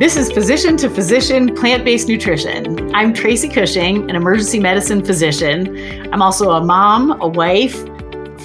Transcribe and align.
This 0.00 0.16
is 0.16 0.32
Physician 0.32 0.78
to 0.78 0.88
Physician 0.88 1.54
Plant 1.54 1.84
Based 1.84 2.08
Nutrition. 2.08 2.94
I'm 2.94 3.12
Tracy 3.12 3.50
Cushing, 3.50 4.08
an 4.08 4.16
emergency 4.16 4.58
medicine 4.58 5.04
physician. 5.04 6.10
I'm 6.10 6.22
also 6.22 6.52
a 6.52 6.64
mom, 6.64 7.20
a 7.20 7.28
wife, 7.28 7.74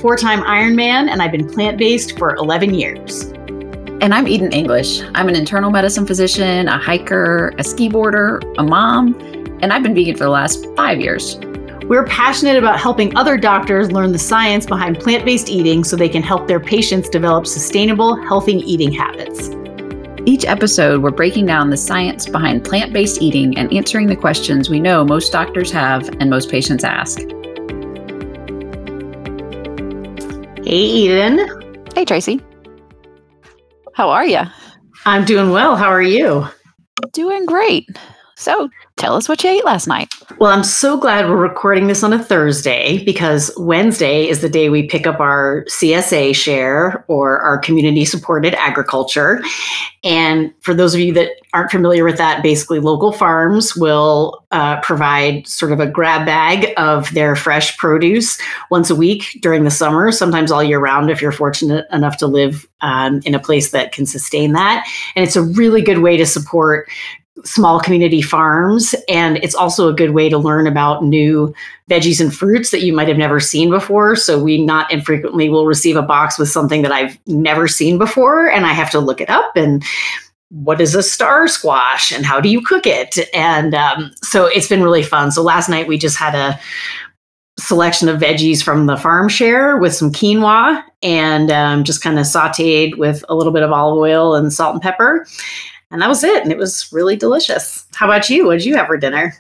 four 0.02 0.18
time 0.18 0.42
Ironman, 0.42 1.10
and 1.10 1.22
I've 1.22 1.32
been 1.32 1.50
plant 1.50 1.78
based 1.78 2.20
for 2.20 2.36
11 2.36 2.74
years. 2.74 3.32
And 4.02 4.14
I'm 4.14 4.28
Eden 4.28 4.52
English. 4.52 5.02
I'm 5.14 5.30
an 5.30 5.36
internal 5.38 5.72
medicine 5.72 6.06
physician, 6.06 6.68
a 6.68 6.78
hiker, 6.78 7.54
a 7.58 7.64
ski 7.64 7.88
boarder, 7.88 8.42
a 8.58 8.64
mom, 8.64 9.16
and 9.62 9.72
I've 9.72 9.82
been 9.82 9.96
vegan 9.96 10.18
for 10.18 10.26
the 10.26 10.32
last 10.32 10.68
five 10.76 11.00
years. 11.00 11.38
We're 11.86 12.06
passionate 12.06 12.58
about 12.58 12.82
helping 12.82 13.16
other 13.16 13.38
doctors 13.38 13.94
learn 13.94 14.12
the 14.12 14.20
science 14.20 14.66
behind 14.66 15.00
plant 15.00 15.24
based 15.24 15.48
eating 15.48 15.86
so 15.86 15.96
they 15.96 16.10
can 16.10 16.22
help 16.22 16.50
their 16.50 16.60
patients 16.60 17.08
develop 17.08 17.48
sustainable, 17.48 18.22
healthy 18.28 18.56
eating 18.56 18.92
habits. 18.92 19.56
Each 20.28 20.44
episode, 20.46 21.04
we're 21.04 21.12
breaking 21.12 21.46
down 21.46 21.70
the 21.70 21.78
science 21.78 22.28
behind 22.28 22.66
plant 22.66 22.92
based 22.92 23.22
eating 23.22 23.56
and 23.60 23.72
answering 23.72 24.08
the 24.08 24.16
questions 24.16 24.72
we 24.72 24.80
know 24.80 25.06
most 25.06 25.32
doctors 25.32 25.70
have 25.72 26.10
and 26.20 26.32
most 26.32 26.50
patients 26.50 26.84
ask. 26.84 27.20
Hey, 30.66 30.82
Eden. 30.82 31.48
Hey, 31.94 32.06
Tracy. 32.06 32.42
How 33.94 34.10
are 34.10 34.26
you? 34.26 34.42
I'm 35.06 35.26
doing 35.26 35.52
well. 35.52 35.76
How 35.76 35.90
are 35.90 36.02
you? 36.02 36.48
Doing 37.14 37.46
great. 37.46 37.88
So 38.38 38.70
tell 38.98 39.16
us 39.16 39.30
what 39.30 39.44
you 39.44 39.50
ate 39.50 39.64
last 39.64 39.88
night. 39.88 40.10
Well, 40.40 40.52
I'm 40.52 40.64
so 40.64 40.98
glad 40.98 41.30
we're 41.30 41.38
recording 41.38 41.88
this 41.88 42.04
on 42.04 42.12
a 42.12 42.22
Thursday 42.22 43.04
because 43.06 43.50
Wednesday 43.58 44.28
is 44.28 44.42
the 44.42 44.50
day 44.50 44.70
we 44.70 44.88
pick 44.88 45.08
up 45.08 45.22
our 45.22 45.64
CSA 45.70 46.36
share 46.36 47.06
or 47.08 47.40
our 47.40 47.58
community 47.58 48.04
supported 48.04 48.54
agriculture. 48.56 49.42
And 50.04 50.54
for 50.60 50.74
those 50.74 50.94
of 50.94 51.00
you 51.00 51.14
that 51.14 51.32
aren't 51.54 51.72
familiar 51.72 52.04
with 52.04 52.18
that, 52.18 52.44
basically 52.44 52.80
local 52.80 53.14
farms 53.14 53.76
will 53.76 54.46
uh, 54.52 54.82
provide 54.82 55.48
sort 55.48 55.72
of 55.72 55.80
a 55.80 55.88
grab 55.88 56.26
bag 56.26 56.74
of 56.78 57.12
their 57.14 57.38
fresh 57.38 57.78
produce 57.78 58.38
once 58.70 58.90
a 58.90 58.96
week 58.96 59.40
during 59.42 59.64
the 59.64 59.72
summer, 59.72 60.12
sometimes 60.12 60.52
all 60.52 60.64
year 60.64 60.80
round 60.80 61.10
if 61.10 61.22
you're 61.22 61.32
fortunate 61.32 61.86
enough 61.92 62.18
to 62.18 62.28
live 62.28 62.68
um, 62.82 63.22
in 63.26 63.34
a 63.34 63.40
place 63.40 63.72
that 63.72 63.94
can 63.94 64.06
sustain 64.06 64.52
that. 64.52 64.86
And 65.16 65.26
it's 65.26 65.38
a 65.38 65.42
really 65.42 65.82
good 65.82 66.00
way 66.00 66.18
to 66.18 66.26
support 66.26 66.90
small 67.44 67.80
community 67.80 68.22
farms. 68.22 68.96
And 69.10 69.38
it's 69.38 69.56
also 69.56 69.90
a 69.90 69.94
good 69.94 70.12
way 70.12 70.30
to 70.30 70.38
learn 70.38 70.68
about 70.68 71.04
new 71.04 71.54
veggies 71.90 72.22
and 72.22 72.34
fruits 72.34 72.72
that 72.72 72.82
you 72.82 72.94
might 72.94 73.10
have 73.10 73.18
never 73.18 73.40
seen 73.40 73.70
before. 73.70 74.16
So 74.16 74.42
we 74.42 74.64
not 74.64 74.92
infrequently 74.92 75.50
will 75.50 75.66
receive 75.66 75.98
a 75.98 76.02
box 76.02 76.40
with 76.40 76.50
something 76.50 76.82
that 76.84 76.92
I've 76.92 77.18
never 77.28 77.68
seen 77.68 77.98
before, 77.98 78.50
and 78.50 78.66
I 78.66 78.74
have 78.74 78.90
to 78.92 79.00
look 79.00 79.20
it 79.20 79.30
up 79.30 79.56
and 79.56 79.84
what 80.50 80.80
is 80.80 80.96
a 80.96 81.04
star 81.04 81.48
squash 81.48 82.12
and 82.12 82.26
how 82.26 82.40
do 82.40 82.50
you 82.50 82.62
cook 82.62 82.86
it? 82.86 83.18
And 83.34 83.74
um, 83.74 84.12
so 84.24 84.46
it's 84.46 84.70
been 84.70 84.84
really 84.84 85.04
fun. 85.04 85.32
So 85.32 85.42
last 85.42 85.70
night 85.70 85.88
we 85.88 85.98
just 85.98 86.18
had 86.18 86.36
a 86.36 86.60
selection 87.58 88.08
of 88.08 88.22
veggies 88.22 88.64
from 88.64 88.86
the 88.86 88.96
farm 88.96 89.28
share 89.28 89.78
with 89.78 89.94
some 89.94 90.12
quinoa 90.12 90.84
and 91.02 91.52
um, 91.52 91.84
just 91.84 92.02
kind 92.02 92.20
of 92.20 92.26
sauteed 92.26 92.98
with 92.98 93.26
a 93.28 93.36
little 93.36 93.52
bit 93.52 93.64
of 93.64 93.72
olive 93.72 93.98
oil 93.98 94.36
and 94.36 94.54
salt 94.54 94.76
and 94.76 94.82
pepper 94.82 95.26
and 95.92 96.02
that 96.02 96.10
was 96.10 96.24
it. 96.24 96.44
And 96.44 96.52
it 96.52 96.58
was 96.58 96.92
really 96.92 97.16
delicious. 97.16 97.86
How 97.94 98.08
about 98.08 98.30
you? 98.30 98.46
What 98.46 98.58
did 98.58 98.66
you 98.66 98.76
have 98.76 98.88
for 98.88 98.98
dinner? 98.98 99.34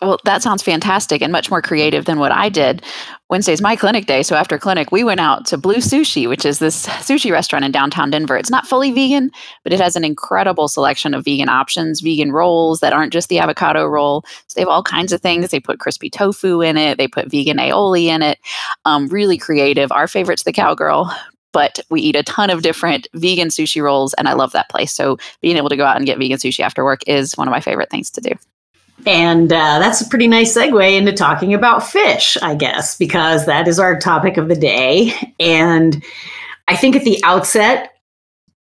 Well, 0.00 0.18
that 0.24 0.42
sounds 0.42 0.62
fantastic 0.62 1.22
and 1.22 1.32
much 1.32 1.50
more 1.50 1.62
creative 1.62 2.04
than 2.04 2.18
what 2.18 2.32
I 2.32 2.48
did. 2.48 2.82
Wednesday's 3.30 3.62
my 3.62 3.74
clinic 3.74 4.06
day. 4.06 4.22
So 4.22 4.36
after 4.36 4.58
clinic, 4.58 4.92
we 4.92 5.04
went 5.04 5.20
out 5.20 5.46
to 5.46 5.56
Blue 5.56 5.76
Sushi, 5.76 6.28
which 6.28 6.44
is 6.44 6.58
this 6.58 6.86
sushi 6.86 7.30
restaurant 7.30 7.64
in 7.64 7.72
downtown 7.72 8.10
Denver. 8.10 8.36
It's 8.36 8.50
not 8.50 8.66
fully 8.66 8.90
vegan, 8.90 9.30
but 9.62 9.72
it 9.72 9.80
has 9.80 9.96
an 9.96 10.04
incredible 10.04 10.68
selection 10.68 11.14
of 11.14 11.24
vegan 11.24 11.48
options, 11.48 12.00
vegan 12.00 12.32
rolls 12.32 12.80
that 12.80 12.92
aren't 12.92 13.12
just 13.12 13.28
the 13.28 13.38
avocado 13.38 13.86
roll. 13.86 14.24
So 14.48 14.56
they 14.56 14.62
have 14.62 14.68
all 14.68 14.82
kinds 14.82 15.12
of 15.12 15.22
things. 15.22 15.50
They 15.50 15.60
put 15.60 15.80
crispy 15.80 16.10
tofu 16.10 16.60
in 16.60 16.76
it, 16.76 16.98
they 16.98 17.08
put 17.08 17.30
vegan 17.30 17.58
aioli 17.58 18.06
in 18.06 18.20
it. 18.20 18.38
Um, 18.84 19.06
really 19.08 19.38
creative. 19.38 19.90
Our 19.90 20.08
favorite's 20.08 20.42
the 20.42 20.52
cowgirl, 20.52 21.10
but 21.54 21.78
we 21.88 22.02
eat 22.02 22.16
a 22.16 22.22
ton 22.24 22.50
of 22.50 22.60
different 22.60 23.06
vegan 23.14 23.48
sushi 23.48 23.80
rolls 23.80 24.12
and 24.14 24.28
I 24.28 24.34
love 24.34 24.52
that 24.52 24.68
place. 24.68 24.92
So 24.92 25.16
being 25.40 25.56
able 25.56 25.70
to 25.70 25.76
go 25.76 25.86
out 25.86 25.96
and 25.96 26.04
get 26.04 26.18
vegan 26.18 26.36
sushi 26.36 26.60
after 26.60 26.84
work 26.84 27.00
is 27.06 27.34
one 27.36 27.48
of 27.48 27.52
my 27.52 27.60
favorite 27.60 27.90
things 27.90 28.10
to 28.10 28.20
do. 28.20 28.32
And 29.06 29.52
uh, 29.52 29.78
that's 29.78 30.00
a 30.00 30.08
pretty 30.08 30.26
nice 30.26 30.56
segue 30.56 30.96
into 30.96 31.12
talking 31.12 31.54
about 31.54 31.86
fish, 31.86 32.36
I 32.42 32.54
guess, 32.54 32.96
because 32.98 33.46
that 33.46 33.68
is 33.68 33.78
our 33.78 33.98
topic 33.98 34.36
of 34.36 34.48
the 34.48 34.56
day. 34.56 35.12
And 35.38 36.02
I 36.68 36.76
think 36.76 36.96
at 36.96 37.04
the 37.04 37.20
outset, 37.22 37.92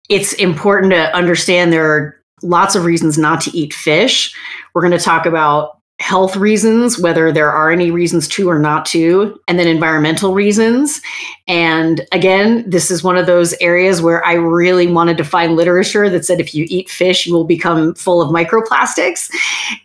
it's 0.09 0.33
important 0.35 0.93
to 0.93 1.15
understand 1.17 1.73
there 1.73 1.91
are 1.91 2.21
lots 2.43 2.75
of 2.75 2.85
reasons 2.85 3.17
not 3.17 3.41
to 3.43 3.57
eat 3.57 3.73
fish. 3.73 4.35
We're 4.75 4.83
going 4.83 4.99
to 4.99 5.05
talk 5.05 5.27
about 5.27 5.79
health 6.01 6.37
reasons, 6.37 6.99
whether 6.99 7.31
there 7.31 7.51
are 7.51 7.71
any 7.71 7.91
reasons 7.91 8.27
to 8.27 8.51
or 8.51 8.59
not 8.59 8.85
to, 8.85 9.41
and 9.47 9.59
then 9.59 9.69
environmental 9.69 10.35
reasons. 10.35 11.01
And 11.47 12.05
again, 12.11 12.69
this 12.69 12.91
is 12.91 13.05
one 13.05 13.17
of 13.17 13.27
those 13.27 13.55
areas 13.61 14.03
where 14.03 14.25
I 14.25 14.35
really 14.35 14.89
wanted 14.89 15.17
to 15.19 15.25
find 15.25 15.55
literature 15.55 16.11
that 16.11 16.25
said 16.25 16.41
if 16.41 16.55
you 16.55 16.67
eat 16.69 16.91
fish, 16.91 17.27
you 17.27 17.33
will 17.33 17.45
become 17.45 17.95
full 17.95 18.21
of 18.21 18.31
microplastics. 18.31 19.31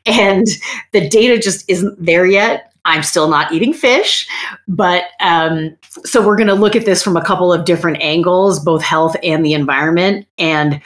And 0.06 0.48
the 0.94 1.08
data 1.08 1.38
just 1.38 1.70
isn't 1.70 2.04
there 2.04 2.26
yet. 2.26 2.74
I'm 2.86 3.04
still 3.04 3.28
not 3.28 3.52
eating 3.52 3.74
fish, 3.74 4.28
but 4.68 5.04
um, 5.20 5.78
so 6.06 6.26
we're 6.26 6.38
going 6.38 6.48
to 6.48 6.56
look 6.56 6.76
at 6.76 6.86
this 6.86 7.04
from 7.04 7.18
a 7.18 7.24
couple 7.24 7.54
of 7.54 7.66
different 7.66 8.02
angles, 8.02 8.60
both 8.60 8.82
health 8.82 9.16
and 9.22 9.46
the 9.46 9.54
environment. 9.54 10.26
And 10.40 10.82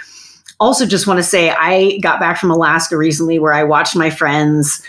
also, 0.60 0.86
just 0.86 1.08
want 1.08 1.20
to 1.20 1.24
say, 1.24 1.52
I 1.52 2.00
got 2.00 2.20
back 2.20 2.38
from 2.38 2.52
Alaska 2.52 2.98
recently 2.98 3.40
where 3.40 3.54
I 3.54 3.64
watched 3.64 3.96
my 3.96 4.10
friends 4.10 4.84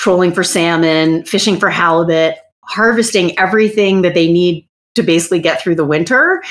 trolling 0.00 0.32
for 0.32 0.42
salmon, 0.42 1.22
fishing 1.26 1.58
for 1.58 1.68
halibut, 1.68 2.36
harvesting 2.62 3.38
everything 3.38 4.00
that 4.00 4.14
they 4.14 4.32
need 4.32 4.66
to 4.94 5.02
basically 5.02 5.38
get 5.38 5.60
through 5.60 5.74
the 5.74 5.84
winter. 5.84 6.42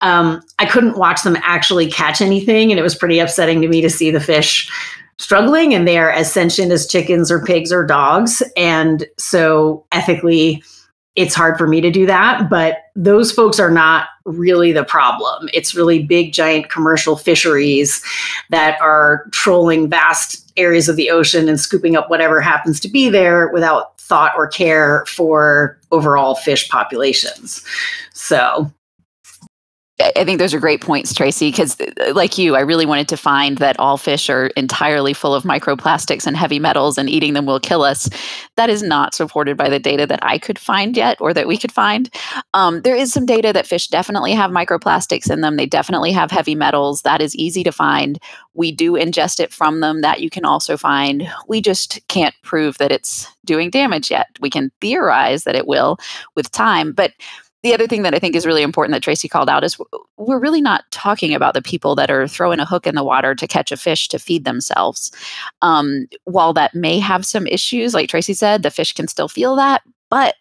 Um, 0.00 0.42
I 0.58 0.64
couldn't 0.64 0.96
watch 0.96 1.22
them 1.22 1.36
actually 1.42 1.90
catch 1.90 2.22
anything, 2.22 2.72
and 2.72 2.78
it 2.78 2.82
was 2.82 2.94
pretty 2.94 3.18
upsetting 3.18 3.60
to 3.60 3.68
me 3.68 3.82
to 3.82 3.90
see 3.90 4.10
the 4.10 4.20
fish 4.20 4.72
struggling 5.18 5.74
and 5.74 5.86
they 5.86 5.98
are 5.98 6.10
as 6.10 6.32
sentient 6.32 6.72
as 6.72 6.88
chickens 6.88 7.30
or 7.30 7.44
pigs 7.44 7.70
or 7.70 7.84
dogs. 7.84 8.42
And 8.56 9.06
so 9.18 9.84
ethically, 9.92 10.64
it's 11.14 11.34
hard 11.34 11.58
for 11.58 11.68
me 11.68 11.82
to 11.82 11.90
do 11.90 12.06
that, 12.06 12.48
but 12.48 12.78
those 12.96 13.30
folks 13.30 13.60
are 13.60 13.70
not 13.70 14.06
really 14.24 14.72
the 14.72 14.84
problem. 14.84 15.48
It's 15.52 15.74
really 15.74 16.02
big, 16.02 16.32
giant 16.32 16.70
commercial 16.70 17.16
fisheries 17.16 18.02
that 18.50 18.80
are 18.80 19.26
trolling 19.32 19.88
vast 19.88 20.52
areas 20.56 20.88
of 20.88 20.96
the 20.96 21.10
ocean 21.10 21.48
and 21.48 21.60
scooping 21.60 21.96
up 21.96 22.08
whatever 22.08 22.40
happens 22.40 22.80
to 22.80 22.88
be 22.88 23.08
there 23.08 23.48
without 23.48 23.98
thought 24.00 24.32
or 24.36 24.46
care 24.46 25.04
for 25.06 25.78
overall 25.90 26.34
fish 26.34 26.68
populations. 26.68 27.64
So 28.12 28.70
I 30.00 30.24
think 30.24 30.40
those 30.40 30.52
are 30.52 30.58
great 30.58 30.80
points, 30.80 31.14
Tracy, 31.14 31.52
because 31.52 31.80
uh, 31.80 32.12
like 32.14 32.36
you, 32.36 32.56
I 32.56 32.60
really 32.60 32.84
wanted 32.84 33.06
to 33.10 33.16
find 33.16 33.58
that 33.58 33.78
all 33.78 33.96
fish 33.96 34.28
are 34.28 34.46
entirely 34.56 35.12
full 35.12 35.32
of 35.32 35.44
microplastics 35.44 36.26
and 36.26 36.36
heavy 36.36 36.58
metals 36.58 36.98
and 36.98 37.08
eating 37.08 37.34
them 37.34 37.46
will 37.46 37.60
kill 37.60 37.82
us. 37.82 38.10
That 38.56 38.68
is 38.68 38.82
not 38.82 39.14
supported 39.14 39.56
by 39.56 39.68
the 39.68 39.78
data 39.78 40.04
that 40.06 40.18
I 40.22 40.36
could 40.36 40.58
find 40.58 40.96
yet 40.96 41.16
or 41.20 41.32
that 41.32 41.46
we 41.46 41.56
could 41.56 41.70
find. 41.70 42.12
Um, 42.54 42.82
there 42.82 42.96
is 42.96 43.12
some 43.12 43.24
data 43.24 43.52
that 43.52 43.68
fish 43.68 43.86
definitely 43.86 44.32
have 44.32 44.50
microplastics 44.50 45.30
in 45.30 45.42
them. 45.42 45.56
They 45.56 45.66
definitely 45.66 46.10
have 46.10 46.32
heavy 46.32 46.56
metals. 46.56 47.02
That 47.02 47.22
is 47.22 47.36
easy 47.36 47.62
to 47.62 47.70
find. 47.70 48.18
We 48.54 48.72
do 48.72 48.92
ingest 48.94 49.38
it 49.38 49.52
from 49.52 49.78
them. 49.78 50.00
That 50.00 50.20
you 50.20 50.28
can 50.28 50.44
also 50.44 50.76
find. 50.76 51.28
We 51.46 51.60
just 51.60 52.00
can't 52.08 52.34
prove 52.42 52.78
that 52.78 52.90
it's 52.90 53.28
doing 53.44 53.70
damage 53.70 54.10
yet. 54.10 54.26
We 54.40 54.50
can 54.50 54.72
theorize 54.80 55.44
that 55.44 55.54
it 55.54 55.68
will 55.68 55.98
with 56.34 56.50
time. 56.50 56.92
But 56.92 57.12
the 57.64 57.72
other 57.72 57.86
thing 57.86 58.02
that 58.02 58.14
I 58.14 58.18
think 58.18 58.36
is 58.36 58.44
really 58.46 58.62
important 58.62 58.92
that 58.92 59.02
Tracy 59.02 59.26
called 59.26 59.48
out 59.48 59.64
is 59.64 59.78
we're 60.18 60.38
really 60.38 60.60
not 60.60 60.84
talking 60.90 61.34
about 61.34 61.54
the 61.54 61.62
people 61.62 61.94
that 61.94 62.10
are 62.10 62.28
throwing 62.28 62.60
a 62.60 62.66
hook 62.66 62.86
in 62.86 62.94
the 62.94 63.02
water 63.02 63.34
to 63.34 63.46
catch 63.46 63.72
a 63.72 63.76
fish 63.78 64.06
to 64.08 64.18
feed 64.18 64.44
themselves. 64.44 65.10
Um, 65.62 66.06
while 66.24 66.52
that 66.52 66.74
may 66.74 66.98
have 66.98 67.24
some 67.24 67.46
issues, 67.46 67.94
like 67.94 68.10
Tracy 68.10 68.34
said, 68.34 68.62
the 68.62 68.70
fish 68.70 68.92
can 68.92 69.08
still 69.08 69.28
feel 69.28 69.56
that. 69.56 69.82
But 70.10 70.34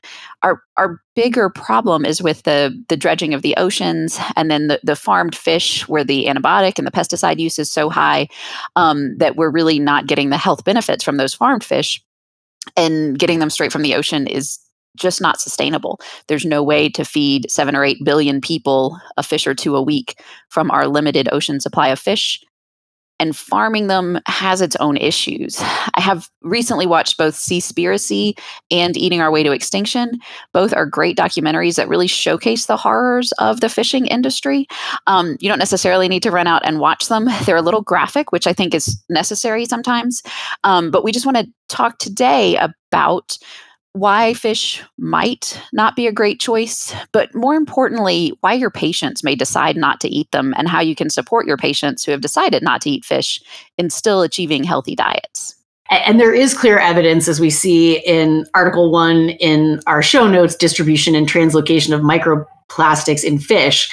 our 0.44 0.62
our 0.76 1.02
bigger 1.16 1.50
problem 1.50 2.06
is 2.06 2.22
with 2.22 2.44
the 2.44 2.78
the 2.90 2.98
dredging 2.98 3.34
of 3.34 3.42
the 3.42 3.56
oceans 3.56 4.20
and 4.36 4.52
then 4.52 4.68
the, 4.68 4.82
the 4.84 4.96
farmed 4.96 5.36
fish 5.36 5.88
where 5.88 6.04
the 6.04 6.26
antibiotic 6.26 6.78
and 6.78 6.86
the 6.86 6.92
pesticide 6.92 7.40
use 7.40 7.58
is 7.58 7.72
so 7.72 7.90
high 7.90 8.28
um, 8.76 9.18
that 9.18 9.38
we're 9.38 9.50
really 9.50 9.80
not 9.80 10.08
getting 10.08 10.30
the 10.30 10.38
health 10.38 10.66
benefits 10.66 11.04
from 11.04 11.16
those 11.16 11.34
farmed 11.34 11.64
fish 11.64 12.04
and 12.76 13.18
getting 13.18 13.40
them 13.40 13.50
straight 13.50 13.72
from 13.72 13.82
the 13.82 13.96
ocean 13.96 14.28
is 14.28 14.60
just 14.98 15.22
not 15.22 15.40
sustainable. 15.40 16.00
There's 16.28 16.46
no 16.46 16.62
way 16.64 16.90
to 16.90 17.04
feed 17.06 17.50
seven 17.50 17.76
or 17.76 17.84
eight 17.84 17.98
billion 18.04 18.42
people 18.42 19.00
a 19.18 19.24
fish 19.24 19.48
or 19.48 19.54
two 19.56 19.76
a 19.76 19.82
week 19.82 20.22
from 20.50 20.70
our 20.72 20.88
limited 20.88 21.28
ocean 21.32 21.60
supply 21.60 21.88
of 21.90 22.00
fish. 22.00 22.42
and 23.20 23.36
farming 23.36 23.88
them 23.88 24.20
has 24.26 24.60
its 24.60 24.76
own 24.78 24.98
issues. 24.98 25.58
I 25.62 26.02
have 26.02 26.28
recently 26.42 26.86
watched 26.86 27.18
both 27.18 27.36
Seaspiracy 27.36 28.34
and 28.72 28.98
Eating 28.98 29.22
Our 29.22 29.32
Way 29.32 29.44
to 29.44 29.52
Extinction. 29.52 30.20
Both 30.52 30.74
are 30.74 30.86
great 30.86 31.16
documentaries 31.16 31.76
that 31.76 31.88
really 31.88 32.08
showcase 32.08 32.66
the 32.66 32.76
horrors 32.76 33.32
of 33.34 33.62
the 33.62 33.70
fishing 33.70 34.08
industry. 34.08 34.68
Um, 35.08 35.38
you 35.40 35.48
don't 35.48 35.60
necessarily 35.60 36.10
need 36.10 36.24
to 36.24 36.32
run 36.32 36.48
out 36.48 36.64
and 36.66 36.80
watch 36.80 37.08
them. 37.08 37.30
They're 37.46 37.56
a 37.56 37.62
little 37.62 37.84
graphic, 37.84 38.32
which 38.32 38.48
I 38.48 38.52
think 38.52 38.74
is 38.74 39.02
necessary 39.10 39.66
sometimes. 39.66 40.22
Um, 40.64 40.92
but 40.92 41.04
we 41.04 41.12
just 41.12 41.26
want 41.26 41.38
to 41.38 41.48
talk 41.70 42.00
today 42.00 42.58
about 42.58 43.38
why 43.94 44.34
fish 44.34 44.84
might 44.98 45.60
not 45.72 45.96
be 45.96 46.08
a 46.08 46.12
great 46.12 46.40
choice, 46.40 46.94
but 47.12 47.34
more 47.34 47.54
importantly, 47.54 48.34
why 48.42 48.54
your 48.54 48.72
patients 48.72 49.24
may 49.24 49.36
decide 49.36 49.78
not 49.78 50.02
to 50.02 50.10
eat 50.10 50.32
them 50.32 50.54
and 50.58 50.68
how 50.68 50.82
you 50.82 50.96
can 50.96 51.10
support 51.10 51.46
your 51.46 51.58
patients 51.58 52.04
who 52.04 52.12
have 52.12 52.22
decided 52.22 52.64
not 52.64 52.82
to 52.82 52.90
eat 52.90 53.06
fish 53.06 53.42
in 53.78 53.90
still 53.92 54.24
achieving 54.24 54.64
healthy 54.64 54.96
diets. 54.96 55.56
And 55.90 56.20
there 56.20 56.34
is 56.34 56.58
clear 56.58 56.80
evidence, 56.80 57.28
as 57.28 57.40
we 57.40 57.52
see 57.52 58.00
in 58.00 58.46
Article 58.56 58.92
1 58.92 59.30
in 59.30 59.80
our 59.86 60.02
show 60.02 60.28
notes 60.28 60.56
distribution 60.56 61.14
and 61.14 61.28
translocation 61.28 61.94
of 61.94 62.02
microplastics 62.02 63.24
in 63.24 63.38
fish. 63.38 63.92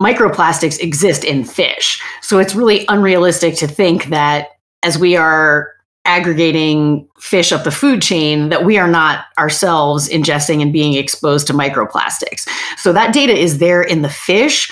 Microplastics 0.00 0.78
exist 0.78 1.24
in 1.24 1.44
fish. 1.44 2.00
So 2.20 2.38
it's 2.38 2.54
really 2.54 2.84
unrealistic 2.88 3.56
to 3.56 3.66
think 3.66 4.06
that 4.06 4.48
as 4.84 4.98
we 4.98 5.16
are 5.16 5.71
aggregating 6.04 7.08
fish 7.20 7.52
up 7.52 7.64
the 7.64 7.70
food 7.70 8.02
chain 8.02 8.48
that 8.48 8.64
we 8.64 8.76
are 8.76 8.88
not 8.88 9.26
ourselves 9.38 10.08
ingesting 10.08 10.60
and 10.60 10.72
being 10.72 10.94
exposed 10.94 11.46
to 11.46 11.52
microplastics. 11.52 12.48
So 12.76 12.92
that 12.92 13.14
data 13.14 13.32
is 13.32 13.58
there 13.58 13.82
in 13.82 14.02
the 14.02 14.08
fish. 14.08 14.70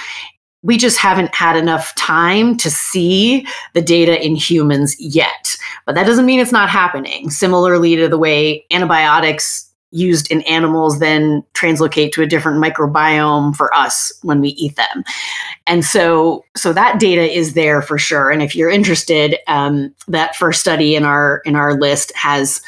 We 0.63 0.77
just 0.77 0.99
haven't 0.99 1.35
had 1.35 1.57
enough 1.57 1.95
time 1.95 2.57
to 2.59 2.71
see 2.71 3.47
the 3.75 3.81
data 3.81 4.23
in 4.25 4.35
humans 4.35 4.97
yet. 4.99 5.57
But 5.87 5.95
that 5.95 6.05
doesn't 6.05 6.27
mean 6.27 6.41
it's 6.41 6.53
not 6.53 6.69
happening. 6.69 7.31
Similarly 7.31 7.97
to 7.97 8.09
the 8.09 8.19
way 8.19 8.67
antibiotics 8.71 9.70
used 9.91 10.31
in 10.31 10.43
animals 10.43 10.99
then 10.99 11.43
translocate 11.55 12.13
to 12.13 12.23
a 12.23 12.27
different 12.27 12.63
microbiome 12.63 13.55
for 13.55 13.75
us 13.75 14.13
when 14.23 14.41
we 14.41 14.51
eat 14.51 14.77
them 14.77 15.05
and 15.67 15.85
so 15.85 16.45
so 16.57 16.73
that 16.73 17.01
data 17.01 17.23
is 17.23 17.55
there 17.55 17.83
for 17.83 17.99
sure 17.99 18.31
and 18.31 18.43
if 18.43 18.55
you're 18.55 18.71
interested 18.71 19.37
um, 19.49 19.95
that 20.09 20.37
first 20.37 20.61
study 20.61 20.95
in 20.95 21.05
our 21.05 21.43
in 21.45 21.57
our 21.57 21.75
list 21.75 22.13
has 22.15 22.63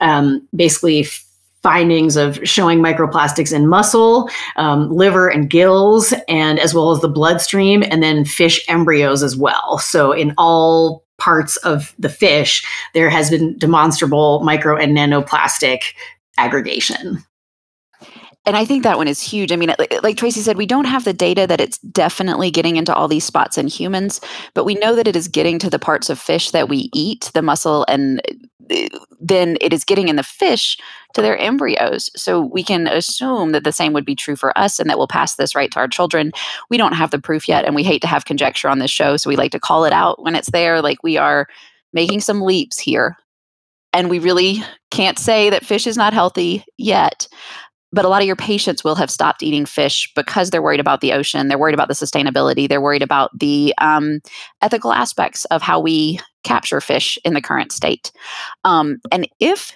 um, 0.00 0.46
basically 0.54 1.06
findings 1.62 2.16
of 2.16 2.38
showing 2.48 2.78
microplastics 2.78 3.52
in 3.52 3.66
muscle, 3.66 4.30
um, 4.56 4.90
liver, 4.90 5.28
and 5.28 5.50
gills, 5.50 6.14
and 6.28 6.58
as 6.58 6.72
well 6.72 6.92
as 6.92 7.00
the 7.00 7.08
bloodstream, 7.08 7.82
and 7.90 8.02
then 8.02 8.24
fish 8.24 8.64
embryos 8.68 9.22
as 9.22 9.36
well. 9.36 9.78
So, 9.78 10.12
in 10.12 10.34
all 10.38 11.04
parts 11.18 11.56
of 11.58 11.94
the 11.98 12.08
fish, 12.08 12.64
there 12.94 13.10
has 13.10 13.30
been 13.30 13.58
demonstrable 13.58 14.40
micro 14.44 14.76
and 14.76 14.96
nanoplastic 14.96 15.94
aggregation. 16.38 17.22
And 18.46 18.56
I 18.56 18.64
think 18.64 18.82
that 18.82 18.96
one 18.96 19.08
is 19.08 19.20
huge. 19.20 19.52
I 19.52 19.56
mean, 19.56 19.74
like 20.02 20.16
Tracy 20.16 20.40
said, 20.40 20.56
we 20.56 20.64
don't 20.64 20.86
have 20.86 21.04
the 21.04 21.12
data 21.12 21.46
that 21.46 21.60
it's 21.60 21.76
definitely 21.78 22.50
getting 22.50 22.76
into 22.76 22.94
all 22.94 23.06
these 23.06 23.24
spots 23.24 23.58
in 23.58 23.66
humans, 23.66 24.22
but 24.54 24.64
we 24.64 24.74
know 24.76 24.94
that 24.94 25.06
it 25.06 25.14
is 25.14 25.28
getting 25.28 25.58
to 25.58 25.68
the 25.68 25.78
parts 25.78 26.08
of 26.08 26.18
fish 26.18 26.50
that 26.52 26.66
we 26.66 26.88
eat, 26.94 27.30
the 27.34 27.42
muscle, 27.42 27.84
and 27.88 28.22
uh, 28.70 28.88
then 29.20 29.58
it 29.60 29.74
is 29.74 29.84
getting 29.84 30.08
in 30.08 30.16
the 30.16 30.22
fish 30.22 30.78
to 31.12 31.20
their 31.20 31.36
embryos. 31.36 32.10
So 32.16 32.40
we 32.40 32.62
can 32.62 32.86
assume 32.86 33.52
that 33.52 33.64
the 33.64 33.72
same 33.72 33.92
would 33.92 34.06
be 34.06 34.14
true 34.14 34.36
for 34.36 34.56
us 34.56 34.78
and 34.78 34.88
that 34.88 34.96
we'll 34.96 35.08
pass 35.08 35.34
this 35.34 35.54
right 35.54 35.70
to 35.72 35.80
our 35.80 35.88
children. 35.88 36.32
We 36.70 36.78
don't 36.78 36.94
have 36.94 37.10
the 37.10 37.20
proof 37.20 37.48
yet, 37.48 37.66
and 37.66 37.74
we 37.74 37.82
hate 37.82 38.00
to 38.00 38.08
have 38.08 38.24
conjecture 38.24 38.70
on 38.70 38.78
this 38.78 38.90
show. 38.90 39.18
So 39.18 39.28
we 39.28 39.36
like 39.36 39.52
to 39.52 39.60
call 39.60 39.84
it 39.84 39.92
out 39.92 40.22
when 40.22 40.34
it's 40.34 40.50
there. 40.50 40.80
Like 40.80 41.02
we 41.02 41.18
are 41.18 41.48
making 41.92 42.20
some 42.20 42.40
leaps 42.40 42.78
here 42.78 43.16
and 43.92 44.10
we 44.10 44.18
really 44.18 44.62
can't 44.90 45.18
say 45.18 45.50
that 45.50 45.64
fish 45.64 45.86
is 45.86 45.96
not 45.96 46.12
healthy 46.12 46.64
yet. 46.76 47.28
But 47.90 48.04
a 48.04 48.08
lot 48.08 48.20
of 48.20 48.26
your 48.26 48.36
patients 48.36 48.84
will 48.84 48.96
have 48.96 49.10
stopped 49.10 49.42
eating 49.42 49.64
fish 49.64 50.12
because 50.14 50.50
they're 50.50 50.60
worried 50.60 50.80
about 50.80 51.00
the 51.00 51.14
ocean. 51.14 51.48
They're 51.48 51.58
worried 51.58 51.74
about 51.74 51.88
the 51.88 51.94
sustainability. 51.94 52.68
They're 52.68 52.82
worried 52.82 53.02
about 53.02 53.30
the 53.38 53.74
um, 53.78 54.20
ethical 54.60 54.92
aspects 54.92 55.46
of 55.46 55.62
how 55.62 55.80
we 55.80 56.20
capture 56.44 56.82
fish 56.82 57.18
in 57.24 57.32
the 57.32 57.40
current 57.40 57.72
state. 57.72 58.12
Um, 58.64 58.98
and 59.10 59.26
if 59.40 59.72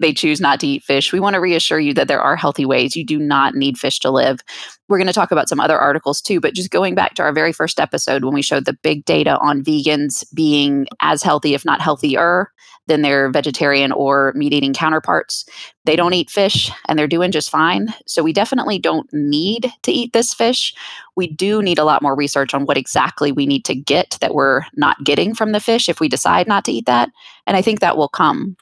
they 0.00 0.12
choose 0.12 0.40
not 0.40 0.60
to 0.60 0.66
eat 0.66 0.82
fish, 0.82 1.12
we 1.12 1.20
want 1.20 1.34
to 1.34 1.40
reassure 1.40 1.80
you 1.80 1.94
that 1.94 2.08
there 2.08 2.20
are 2.20 2.36
healthy 2.36 2.64
ways. 2.64 2.96
You 2.96 3.04
do 3.04 3.18
not 3.18 3.54
need 3.54 3.78
fish 3.78 3.98
to 4.00 4.10
live. 4.10 4.40
We're 4.88 4.98
going 4.98 5.06
to 5.06 5.12
talk 5.12 5.32
about 5.32 5.48
some 5.48 5.60
other 5.60 5.78
articles 5.78 6.20
too, 6.20 6.40
but 6.40 6.54
just 6.54 6.70
going 6.70 6.94
back 6.94 7.14
to 7.14 7.22
our 7.22 7.32
very 7.32 7.52
first 7.52 7.80
episode 7.80 8.24
when 8.24 8.34
we 8.34 8.42
showed 8.42 8.64
the 8.64 8.76
big 8.82 9.04
data 9.04 9.38
on 9.38 9.62
vegans 9.62 10.24
being 10.34 10.86
as 11.00 11.22
healthy, 11.22 11.54
if 11.54 11.64
not 11.64 11.80
healthier, 11.80 12.50
than 12.88 13.02
their 13.02 13.30
vegetarian 13.30 13.92
or 13.92 14.32
meat 14.34 14.52
eating 14.52 14.74
counterparts. 14.74 15.44
They 15.84 15.96
don't 15.96 16.14
eat 16.14 16.30
fish 16.30 16.70
and 16.88 16.98
they're 16.98 17.06
doing 17.06 17.30
just 17.30 17.50
fine. 17.50 17.94
So 18.06 18.22
we 18.22 18.32
definitely 18.32 18.78
don't 18.78 19.08
need 19.12 19.72
to 19.82 19.92
eat 19.92 20.12
this 20.12 20.34
fish. 20.34 20.74
We 21.16 21.28
do 21.28 21.62
need 21.62 21.78
a 21.78 21.84
lot 21.84 22.02
more 22.02 22.16
research 22.16 22.54
on 22.54 22.66
what 22.66 22.76
exactly 22.76 23.30
we 23.30 23.46
need 23.46 23.64
to 23.66 23.74
get 23.74 24.18
that 24.20 24.34
we're 24.34 24.62
not 24.74 25.02
getting 25.04 25.34
from 25.34 25.52
the 25.52 25.60
fish 25.60 25.88
if 25.88 26.00
we 26.00 26.08
decide 26.08 26.48
not 26.48 26.64
to 26.64 26.72
eat 26.72 26.86
that. 26.86 27.10
And 27.46 27.56
I 27.56 27.62
think 27.62 27.80
that 27.80 27.96
will 27.96 28.08
come. 28.08 28.56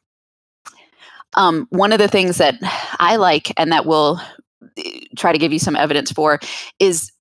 Um, 1.34 1.66
one 1.70 1.92
of 1.92 1.98
the 1.98 2.08
things 2.08 2.38
that 2.38 2.56
I 2.98 3.16
like 3.16 3.52
and 3.56 3.70
that 3.72 3.86
will 3.86 4.20
eh, 4.76 5.00
try 5.16 5.32
to 5.32 5.38
give 5.38 5.52
you 5.52 5.58
some 5.58 5.76
evidence 5.76 6.10
for 6.10 6.40
is 6.78 7.12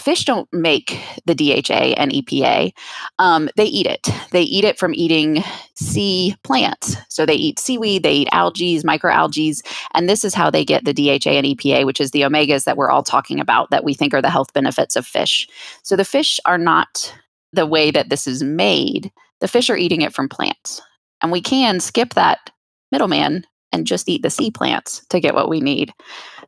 fish 0.00 0.24
don't 0.24 0.48
make 0.52 1.00
the 1.26 1.34
DHA 1.34 1.94
and 1.96 2.12
EPA. 2.12 2.72
Um, 3.18 3.48
they 3.56 3.64
eat 3.64 3.86
it. 3.86 4.08
They 4.30 4.42
eat 4.42 4.64
it 4.64 4.78
from 4.78 4.94
eating 4.94 5.42
sea 5.74 6.36
plants. 6.44 6.96
So 7.08 7.26
they 7.26 7.34
eat 7.34 7.58
seaweed, 7.58 8.02
they 8.02 8.14
eat 8.14 8.28
algae, 8.32 8.80
microalgae, 8.80 9.60
and 9.94 10.08
this 10.08 10.24
is 10.24 10.34
how 10.34 10.50
they 10.50 10.64
get 10.64 10.84
the 10.84 10.92
DHA 10.92 11.30
and 11.30 11.46
EPA, 11.46 11.84
which 11.84 12.00
is 12.00 12.12
the 12.12 12.22
omegas 12.22 12.64
that 12.64 12.76
we're 12.76 12.90
all 12.90 13.02
talking 13.02 13.40
about 13.40 13.70
that 13.70 13.84
we 13.84 13.94
think 13.94 14.14
are 14.14 14.22
the 14.22 14.30
health 14.30 14.52
benefits 14.52 14.96
of 14.96 15.06
fish. 15.06 15.48
So 15.82 15.96
the 15.96 16.04
fish 16.04 16.40
are 16.44 16.58
not 16.58 17.12
the 17.52 17.66
way 17.66 17.90
that 17.90 18.10
this 18.10 18.26
is 18.26 18.42
made. 18.42 19.10
The 19.40 19.48
fish 19.48 19.70
are 19.70 19.76
eating 19.76 20.02
it 20.02 20.14
from 20.14 20.28
plants. 20.28 20.80
And 21.22 21.32
we 21.32 21.40
can 21.40 21.80
skip 21.80 22.14
that 22.14 22.50
middleman 22.92 23.44
and 23.72 23.86
just 23.86 24.08
eat 24.08 24.22
the 24.22 24.30
sea 24.30 24.50
plants 24.50 25.04
to 25.10 25.20
get 25.20 25.34
what 25.34 25.48
we 25.48 25.60
need. 25.60 25.92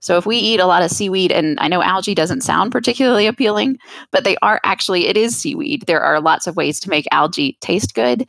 So 0.00 0.16
if 0.16 0.26
we 0.26 0.36
eat 0.36 0.60
a 0.60 0.66
lot 0.66 0.82
of 0.82 0.90
seaweed, 0.90 1.30
and 1.30 1.58
I 1.60 1.68
know 1.68 1.82
algae 1.82 2.14
doesn't 2.14 2.42
sound 2.42 2.72
particularly 2.72 3.26
appealing, 3.26 3.78
but 4.10 4.24
they 4.24 4.36
are 4.42 4.60
actually, 4.64 5.06
it 5.06 5.16
is 5.16 5.36
seaweed. 5.36 5.84
There 5.86 6.00
are 6.00 6.20
lots 6.20 6.46
of 6.46 6.56
ways 6.56 6.80
to 6.80 6.90
make 6.90 7.06
algae 7.12 7.58
taste 7.60 7.94
good. 7.94 8.28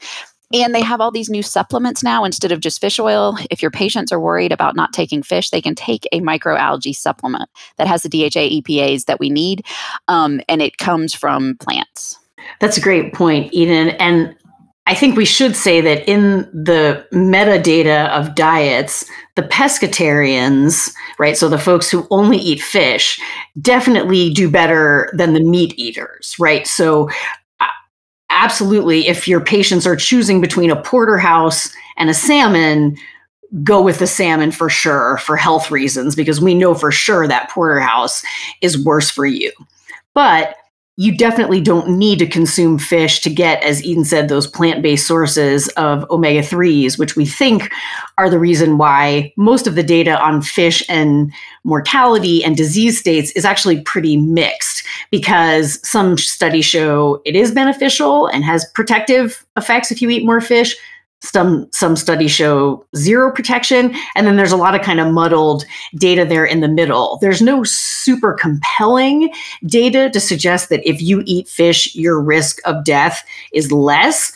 And 0.53 0.75
they 0.75 0.81
have 0.81 0.99
all 0.99 1.11
these 1.11 1.29
new 1.29 1.43
supplements 1.43 2.03
now 2.03 2.25
instead 2.25 2.51
of 2.51 2.59
just 2.59 2.81
fish 2.81 2.99
oil. 2.99 3.37
If 3.49 3.61
your 3.61 3.71
patients 3.71 4.11
are 4.11 4.19
worried 4.19 4.51
about 4.51 4.75
not 4.75 4.91
taking 4.91 5.23
fish, 5.23 5.49
they 5.49 5.61
can 5.61 5.75
take 5.75 6.05
a 6.11 6.19
microalgae 6.19 6.93
supplement 6.93 7.49
that 7.77 7.87
has 7.87 8.03
the 8.03 8.09
DHA 8.09 8.61
EPAs 8.61 9.05
that 9.05 9.19
we 9.19 9.29
need, 9.29 9.65
um, 10.09 10.41
and 10.49 10.61
it 10.61 10.77
comes 10.77 11.13
from 11.13 11.55
plants. 11.61 12.17
That's 12.59 12.77
a 12.77 12.81
great 12.81 13.13
point, 13.13 13.53
Eden. 13.53 13.89
And 13.89 14.35
I 14.87 14.95
think 14.95 15.15
we 15.15 15.25
should 15.25 15.55
say 15.55 15.79
that 15.81 16.09
in 16.09 16.49
the 16.51 17.05
metadata 17.13 18.09
of 18.09 18.35
diets, 18.35 19.05
the 19.35 19.43
pescatarians, 19.43 20.93
right, 21.19 21.37
so 21.37 21.47
the 21.47 21.59
folks 21.59 21.89
who 21.89 22.07
only 22.09 22.37
eat 22.37 22.61
fish, 22.61 23.19
definitely 23.61 24.31
do 24.31 24.49
better 24.49 25.13
than 25.15 25.33
the 25.33 25.43
meat 25.43 25.73
eaters, 25.77 26.35
right? 26.39 26.67
So, 26.67 27.09
absolutely, 28.29 29.07
if 29.07 29.27
your 29.27 29.39
patients 29.39 29.85
are 29.85 29.95
choosing 29.95 30.41
between 30.41 30.71
a 30.71 30.81
porterhouse 30.81 31.71
and 31.97 32.09
a 32.09 32.13
salmon, 32.13 32.97
go 33.63 33.81
with 33.81 33.99
the 33.99 34.07
salmon 34.07 34.51
for 34.51 34.69
sure 34.69 35.17
for 35.17 35.37
health 35.37 35.69
reasons, 35.69 36.15
because 36.15 36.41
we 36.41 36.55
know 36.55 36.73
for 36.73 36.91
sure 36.91 37.27
that 37.27 37.49
porterhouse 37.51 38.23
is 38.61 38.83
worse 38.83 39.11
for 39.11 39.25
you. 39.25 39.51
But 40.13 40.55
you 40.97 41.15
definitely 41.17 41.61
don't 41.61 41.87
need 41.97 42.19
to 42.19 42.27
consume 42.27 42.77
fish 42.77 43.21
to 43.21 43.29
get, 43.29 43.63
as 43.63 43.83
Eden 43.83 44.03
said, 44.03 44.27
those 44.27 44.45
plant 44.45 44.81
based 44.81 45.07
sources 45.07 45.67
of 45.69 46.09
omega 46.11 46.41
3s, 46.41 46.99
which 46.99 47.15
we 47.15 47.25
think 47.25 47.71
are 48.17 48.29
the 48.29 48.37
reason 48.39 48.77
why 48.77 49.33
most 49.37 49.67
of 49.67 49.75
the 49.75 49.83
data 49.83 50.19
on 50.21 50.41
fish 50.41 50.83
and 50.89 51.31
mortality 51.63 52.43
and 52.43 52.57
disease 52.57 52.99
states 52.99 53.31
is 53.31 53.45
actually 53.45 53.81
pretty 53.81 54.17
mixed 54.17 54.83
because 55.11 55.85
some 55.87 56.17
studies 56.17 56.65
show 56.65 57.21
it 57.25 57.35
is 57.35 57.51
beneficial 57.51 58.27
and 58.27 58.43
has 58.43 58.69
protective 58.73 59.45
effects 59.57 59.91
if 59.91 60.01
you 60.01 60.09
eat 60.09 60.25
more 60.25 60.41
fish 60.41 60.75
some 61.23 61.67
some 61.71 61.95
studies 61.95 62.31
show 62.31 62.85
zero 62.95 63.31
protection 63.31 63.95
and 64.15 64.25
then 64.25 64.37
there's 64.37 64.51
a 64.51 64.57
lot 64.57 64.75
of 64.75 64.81
kind 64.81 64.99
of 64.99 65.13
muddled 65.13 65.63
data 65.95 66.25
there 66.25 66.45
in 66.45 66.61
the 66.61 66.67
middle 66.67 67.17
there's 67.21 67.41
no 67.41 67.63
super 67.63 68.33
compelling 68.33 69.31
data 69.65 70.09
to 70.09 70.19
suggest 70.19 70.69
that 70.69 70.87
if 70.87 71.01
you 71.01 71.21
eat 71.25 71.47
fish 71.47 71.95
your 71.95 72.19
risk 72.19 72.59
of 72.65 72.83
death 72.83 73.23
is 73.53 73.71
less 73.71 74.33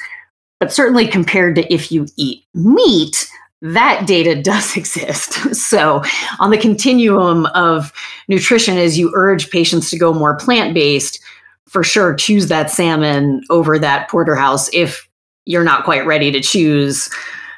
but 0.59 0.71
certainly 0.71 1.07
compared 1.07 1.55
to 1.55 1.73
if 1.73 1.91
you 1.91 2.05
eat 2.17 2.43
meat 2.53 3.29
that 3.61 4.05
data 4.05 4.39
does 4.41 4.77
exist. 4.77 5.55
So, 5.55 6.03
on 6.39 6.51
the 6.51 6.57
continuum 6.57 7.47
of 7.47 7.91
nutrition, 8.27 8.77
as 8.77 8.97
you 8.97 9.11
urge 9.15 9.49
patients 9.49 9.89
to 9.89 9.97
go 9.97 10.13
more 10.13 10.35
plant 10.35 10.73
based, 10.73 11.19
for 11.67 11.83
sure 11.83 12.13
choose 12.13 12.47
that 12.47 12.69
salmon 12.69 13.41
over 13.49 13.79
that 13.79 14.09
porterhouse 14.09 14.69
if 14.71 15.04
you're 15.45 15.63
not 15.63 15.83
quite 15.83 16.05
ready 16.05 16.31
to 16.31 16.41
choose 16.41 17.09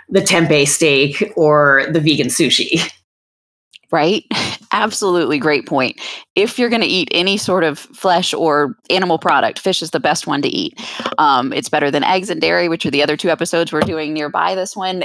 the 0.09 0.21
tempeh 0.21 0.67
steak 0.67 1.33
or 1.35 1.85
the 1.91 1.99
vegan 1.99 2.27
sushi. 2.27 2.91
Right? 3.91 4.25
Absolutely 4.73 5.39
great 5.39 5.65
point. 5.65 5.99
If 6.35 6.59
you're 6.59 6.69
going 6.69 6.81
to 6.81 6.87
eat 6.87 7.07
any 7.11 7.37
sort 7.37 7.63
of 7.63 7.79
flesh 7.79 8.33
or 8.33 8.77
animal 8.89 9.17
product, 9.17 9.59
fish 9.59 9.81
is 9.81 9.91
the 9.91 9.99
best 9.99 10.27
one 10.27 10.41
to 10.41 10.49
eat. 10.49 10.77
Um, 11.17 11.53
it's 11.53 11.69
better 11.69 11.89
than 11.89 12.03
eggs 12.03 12.29
and 12.29 12.41
dairy, 12.41 12.67
which 12.67 12.85
are 12.85 12.91
the 12.91 13.01
other 13.01 13.15
two 13.15 13.29
episodes 13.29 13.71
we're 13.71 13.79
doing 13.79 14.13
nearby 14.13 14.55
this 14.55 14.75
one. 14.75 15.03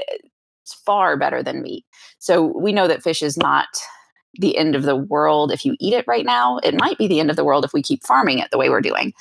It's 0.62 0.74
far 0.84 1.16
better 1.16 1.42
than 1.42 1.62
meat. 1.62 1.84
So 2.18 2.56
we 2.58 2.72
know 2.72 2.88
that 2.88 3.04
fish 3.04 3.22
is 3.22 3.36
not 3.36 3.68
the 4.38 4.56
end 4.56 4.74
of 4.74 4.82
the 4.82 4.96
world 4.96 5.52
if 5.52 5.64
you 5.64 5.76
eat 5.78 5.94
it 5.94 6.06
right 6.08 6.24
now. 6.24 6.58
It 6.58 6.74
might 6.78 6.98
be 6.98 7.06
the 7.06 7.20
end 7.20 7.30
of 7.30 7.36
the 7.36 7.44
world 7.44 7.64
if 7.64 7.72
we 7.72 7.82
keep 7.82 8.04
farming 8.04 8.38
it 8.38 8.50
the 8.50 8.58
way 8.58 8.68
we're 8.68 8.80
doing. 8.80 9.12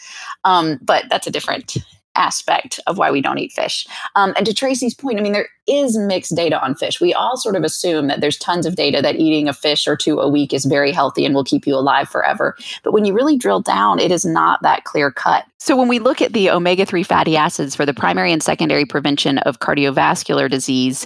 Um, 0.43 0.79
but 0.81 1.05
that's 1.09 1.27
a 1.27 1.31
different 1.31 1.77
aspect 2.15 2.79
of 2.87 2.97
why 2.97 3.11
we 3.11 3.21
don't 3.21 3.37
eat 3.37 3.51
fish. 3.51 3.87
Um, 4.15 4.33
and 4.37 4.45
to 4.45 4.53
Tracy's 4.53 4.93
point, 4.93 5.19
I 5.19 5.21
mean, 5.21 5.33
there 5.33 5.49
is 5.67 5.97
mixed 5.97 6.35
data 6.35 6.61
on 6.61 6.75
fish. 6.75 6.99
We 6.99 7.13
all 7.13 7.37
sort 7.37 7.55
of 7.55 7.63
assume 7.63 8.07
that 8.07 8.19
there's 8.19 8.37
tons 8.37 8.65
of 8.65 8.75
data 8.75 9.01
that 9.01 9.15
eating 9.15 9.47
a 9.47 9.53
fish 9.53 9.87
or 9.87 9.95
two 9.95 10.19
a 10.19 10.27
week 10.27 10.53
is 10.53 10.65
very 10.65 10.91
healthy 10.91 11.25
and 11.25 11.33
will 11.33 11.43
keep 11.43 11.65
you 11.65 11.75
alive 11.75 12.09
forever. 12.09 12.57
But 12.83 12.91
when 12.91 13.05
you 13.05 13.13
really 13.13 13.37
drill 13.37 13.61
down, 13.61 13.99
it 13.99 14.11
is 14.11 14.25
not 14.25 14.61
that 14.63 14.83
clear 14.83 15.11
cut. 15.11 15.45
So 15.59 15.77
when 15.77 15.87
we 15.87 15.99
look 15.99 16.21
at 16.21 16.33
the 16.33 16.49
omega 16.49 16.85
3 16.85 17.03
fatty 17.03 17.37
acids 17.37 17.75
for 17.75 17.85
the 17.85 17.93
primary 17.93 18.31
and 18.31 18.41
secondary 18.41 18.85
prevention 18.85 19.37
of 19.39 19.59
cardiovascular 19.59 20.49
disease, 20.49 21.05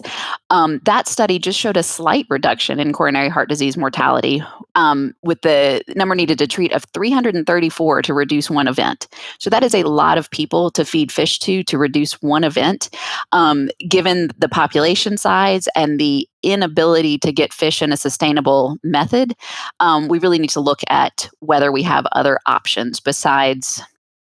um, 0.49 0.79
that 0.85 1.07
study 1.07 1.39
just 1.39 1.59
showed 1.59 1.77
a 1.77 1.83
slight 1.83 2.25
reduction 2.29 2.79
in 2.79 2.93
coronary 2.93 3.29
heart 3.29 3.49
disease 3.49 3.75
mortality 3.75 4.41
um, 4.75 5.13
with 5.23 5.41
the 5.41 5.81
number 5.95 6.15
needed 6.15 6.37
to 6.39 6.47
treat 6.47 6.71
of 6.71 6.85
334 6.93 8.01
to 8.03 8.13
reduce 8.13 8.49
one 8.49 8.67
event. 8.67 9.07
So 9.39 9.49
that 9.49 9.63
is 9.63 9.73
a 9.73 9.83
lot 9.83 10.17
of 10.17 10.29
people 10.29 10.69
to 10.71 10.85
feed 10.85 11.11
fish 11.11 11.39
to 11.39 11.63
to 11.63 11.77
reduce 11.77 12.21
one 12.21 12.43
event. 12.43 12.89
Um, 13.31 13.69
given 13.87 14.29
the 14.37 14.49
population 14.49 15.17
size 15.17 15.67
and 15.75 15.99
the 15.99 16.27
inability 16.43 17.17
to 17.19 17.31
get 17.31 17.51
fish 17.51 17.81
in 17.81 17.91
a 17.91 17.97
sustainable 17.97 18.77
method, 18.83 19.33
um, 19.79 20.07
we 20.07 20.19
really 20.19 20.39
need 20.39 20.51
to 20.51 20.59
look 20.59 20.81
at 20.89 21.27
whether 21.39 21.71
we 21.71 21.81
have 21.83 22.05
other 22.11 22.39
options 22.45 22.99
besides 22.99 23.81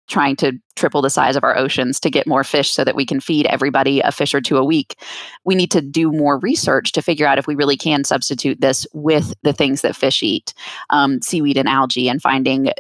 trying 0.10 0.36
to 0.36 0.54
triple 0.76 1.02
the 1.02 1.10
size 1.10 1.36
of 1.36 1.44
our 1.44 1.58
oceans 1.58 2.00
to 2.00 2.10
get 2.10 2.28
more 2.28 2.44
fish 2.44 2.72
so 2.72 2.84
that 2.84 2.96
we 2.96 3.06
can 3.06 3.20
feed 3.20 3.46
everybody 3.48 4.00
a 4.02 4.12
fish 4.12 4.34
or 4.34 4.42
two 4.42 4.58
a 4.58 4.66
week. 4.66 5.00
We 5.46 5.56
need 5.56 5.72
to 5.72 5.82
do 5.82 6.12
more 6.12 6.40
research 6.40 6.92
to 6.94 7.02
figure 7.02 7.26
out 7.26 7.38
if 7.38 7.48
we 7.48 7.56
really 7.56 7.78
can 7.78 8.04
substitute 8.04 8.60
this 8.62 8.86
with 8.94 9.34
the 9.44 9.54
things 9.54 9.82
that 9.82 9.96
fish 9.96 10.22
eat, 10.22 10.54
um, 10.90 11.22
seaweed 11.22 11.58
and 11.58 11.70
algae, 11.70 12.10
and 12.10 12.22
finding 12.22 12.70
uh, 12.70 12.74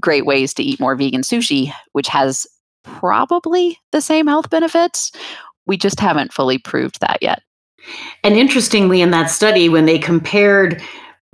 great 0.00 0.26
ways 0.26 0.54
to 0.54 0.62
eat 0.62 0.80
more 0.80 0.94
vegan 0.94 1.22
sushi, 1.22 1.72
which 1.92 2.08
has 2.08 2.46
probably 2.84 3.78
the 3.90 4.00
same 4.00 4.26
health 4.26 4.50
benefits. 4.50 5.12
We 5.66 5.76
just 5.76 6.00
haven't 6.00 6.32
fully 6.32 6.58
proved 6.58 7.00
that 7.00 7.18
yet. 7.20 7.42
And 8.22 8.36
interestingly, 8.36 9.00
in 9.00 9.10
that 9.10 9.30
study, 9.30 9.68
when 9.68 9.86
they 9.86 9.98
compared 9.98 10.82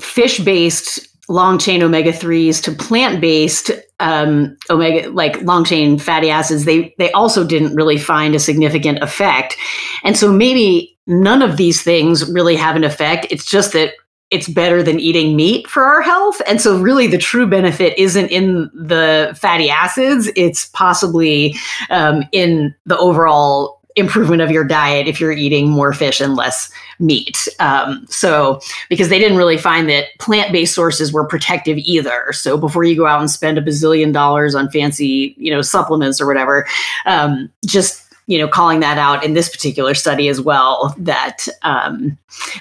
fish 0.01 0.39
based 0.41 1.08
long 1.29 1.59
chain 1.59 1.83
omega 1.83 2.13
3s 2.13 2.63
to 2.63 2.73
plant 2.73 3.21
based 3.21 3.71
um, 4.01 4.57
omega 4.71 5.11
like 5.11 5.41
long 5.43 5.65
chain 5.65 5.99
fatty 5.99 6.31
acids 6.31 6.65
they 6.65 6.95
they 6.99 7.11
also 7.13 7.45
didn't 7.45 7.75
really 7.75 7.99
find 7.99 8.35
a 8.35 8.39
significant 8.39 9.03
effect. 9.03 9.57
And 10.05 10.17
so 10.17 10.33
maybe 10.33 10.97
none 11.07 11.43
of 11.43 11.57
these 11.57 11.83
things 11.83 12.31
really 12.31 12.57
have 12.57 12.77
an 12.77 12.85
effect. 12.85 13.27
It's 13.31 13.45
just 13.45 13.73
that 13.73 13.95
it's 14.31 14.49
better 14.49 14.83
than 14.83 15.01
eating 15.01 15.37
meat 15.37 15.67
for 15.67 15.83
our 15.85 16.03
health. 16.03 16.41
And 16.47 16.61
so 16.61 16.79
really 16.79 17.07
the 17.07 17.17
true 17.17 17.47
benefit 17.47 17.99
isn't 17.99 18.29
in 18.29 18.71
the 18.75 19.35
fatty 19.41 19.71
acids. 19.71 20.29
It's 20.37 20.69
possibly 20.69 21.57
um, 21.89 22.25
in 22.33 22.75
the 22.85 22.99
overall 22.99 23.78
improvement 23.99 24.43
of 24.43 24.51
your 24.51 24.65
diet 24.65 25.07
if 25.07 25.21
you're 25.21 25.33
eating 25.33 25.69
more 25.69 25.93
fish 25.93 26.21
and 26.21 26.37
less 26.37 26.71
meat. 26.99 27.49
Um, 27.61 28.07
so, 28.09 28.61
because 28.89 29.09
they 29.09 29.19
didn't 29.19 29.39
really 29.39 29.59
find 29.59 29.89
that 29.89 30.07
plant 30.19 30.53
based 30.53 30.75
sources 30.75 31.13
were 31.13 31.27
protective 31.27 31.79
either. 31.79 32.33
So, 32.33 32.57
before 32.57 32.85
you 32.85 32.97
go 32.97 33.07
out 33.07 33.21
and 33.21 33.31
spend 33.31 33.59
a 33.59 33.63
bazillion 33.63 34.13
dollars 34.13 34.55
on 34.55 34.71
fancy, 34.71 35.35
you 35.39 35.51
know, 35.51 35.63
supplements 35.63 36.21
or 36.21 36.27
whatever, 36.27 36.67
um, 37.07 37.51
just 37.67 38.05
you 38.27 38.37
know, 38.37 38.47
calling 38.47 38.81
that 38.81 38.99
out 38.99 39.25
in 39.25 39.33
this 39.33 39.49
particular 39.49 39.95
study 39.95 40.29
as 40.29 40.39
well 40.39 40.95
that 40.99 41.49
um, 41.63 42.17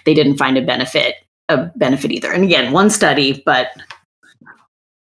they 0.06 0.13
didn't 0.13 0.38
find 0.38 0.58
a 0.58 0.62
benefit 0.62 1.15
a 1.50 1.72
benefit 1.75 2.12
either. 2.12 2.32
And 2.32 2.44
again, 2.44 2.74
one 2.74 2.89
study, 2.89 3.41
but 3.46 3.70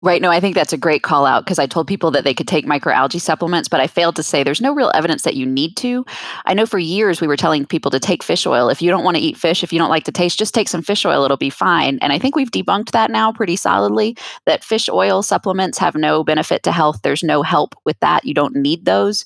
Right. 0.03 0.21
No, 0.21 0.29
I 0.29 0.39
think 0.39 0.53
that's 0.53 0.73
a 0.73 0.77
great 0.77 1.01
call 1.01 1.25
out 1.25 1.43
because 1.43 1.57
I 1.57 1.65
told 1.65 1.87
people 1.87 2.11
that 2.11 2.23
they 2.23 2.33
could 2.35 2.47
take 2.47 2.67
microalgae 2.67 3.19
supplements, 3.19 3.67
but 3.67 3.79
I 3.79 3.87
failed 3.87 4.15
to 4.17 4.23
say 4.23 4.43
there's 4.43 4.61
no 4.61 4.71
real 4.71 4.91
evidence 4.93 5.23
that 5.23 5.35
you 5.35 5.43
need 5.43 5.75
to. 5.77 6.05
I 6.45 6.53
know 6.53 6.67
for 6.67 6.77
years 6.77 7.19
we 7.19 7.25
were 7.25 7.35
telling 7.35 7.65
people 7.65 7.89
to 7.89 7.99
take 7.99 8.21
fish 8.21 8.45
oil. 8.45 8.69
If 8.69 8.79
you 8.79 8.91
don't 8.91 9.03
want 9.03 9.17
to 9.17 9.23
eat 9.23 9.37
fish, 9.37 9.63
if 9.63 9.73
you 9.73 9.79
don't 9.79 9.89
like 9.89 10.05
the 10.05 10.11
taste, 10.11 10.37
just 10.37 10.53
take 10.53 10.69
some 10.69 10.83
fish 10.83 11.03
oil. 11.03 11.23
It'll 11.23 11.35
be 11.35 11.49
fine. 11.49 11.97
And 12.03 12.13
I 12.13 12.19
think 12.19 12.35
we've 12.35 12.51
debunked 12.51 12.91
that 12.91 13.09
now 13.09 13.31
pretty 13.31 13.55
solidly 13.55 14.15
that 14.45 14.63
fish 14.63 14.87
oil 14.87 15.23
supplements 15.23 15.79
have 15.79 15.95
no 15.95 16.23
benefit 16.23 16.61
to 16.63 16.71
health. 16.71 16.99
There's 17.01 17.23
no 17.23 17.41
help 17.41 17.73
with 17.83 17.99
that. 18.01 18.23
You 18.23 18.35
don't 18.35 18.55
need 18.55 18.85
those 18.85 19.25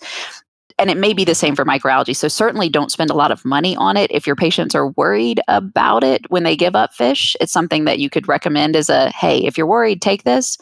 and 0.82 0.90
it 0.90 0.98
may 0.98 1.14
be 1.14 1.24
the 1.24 1.36
same 1.36 1.56
for 1.56 1.64
microalgae. 1.64 2.16
So 2.16 2.28
certainly 2.28 2.68
don't 2.68 2.92
spend 2.92 3.12
a 3.12 3.16
lot 3.16 3.32
of 3.32 3.46
money 3.46 3.76
on 3.76 3.98
it. 3.98 4.10
If 4.12 4.26
your 4.26 4.36
patients 4.36 4.74
are 4.74 4.88
worried 4.90 5.40
about 5.48 6.04
it 6.04 6.30
when 6.32 6.42
they 6.42 6.56
give 6.56 6.76
up 6.76 6.92
fish, 6.92 7.38
it's 7.40 7.52
something 7.52 7.86
that 7.86 8.00
you 8.00 8.10
could 8.10 8.28
recommend 8.28 8.76
as 8.76 8.90
a 8.90 9.12
hey, 9.12 9.38
if 9.46 9.60
you're 9.60 9.68
worried, 9.68 10.02
take 10.02 10.24
this. 10.24 10.58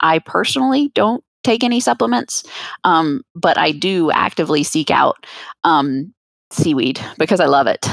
I 0.00 0.18
personally 0.18 0.90
don't 0.96 1.22
take 1.44 1.62
any 1.62 1.78
supplements, 1.78 2.42
um, 2.82 3.22
but 3.36 3.56
I 3.56 3.70
do 3.70 4.10
actively 4.10 4.64
seek 4.64 4.90
out 4.90 5.24
um, 5.62 6.12
seaweed 6.50 7.00
because 7.16 7.38
I 7.38 7.46
love 7.46 7.68
it. 7.68 7.86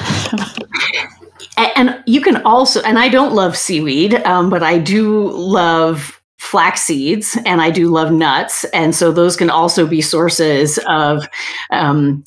and 1.76 2.02
you 2.08 2.22
can 2.22 2.38
also, 2.38 2.82
and 2.82 2.98
I 2.98 3.08
don't 3.08 3.36
love 3.36 3.56
seaweed, 3.56 4.16
um, 4.26 4.50
but 4.50 4.64
I 4.64 4.80
do 4.80 5.30
love 5.32 6.17
flax 6.38 6.82
seeds 6.84 7.38
and 7.46 7.62
I 7.62 7.72
do 7.72 7.90
love 7.90 8.12
nuts. 8.12 8.64
And 8.66 8.96
so 8.96 9.12
those 9.12 9.36
can 9.36 9.50
also 9.50 9.88
be 9.88 10.02
sources 10.02 10.80
of 10.88 11.28
um, 11.72 12.24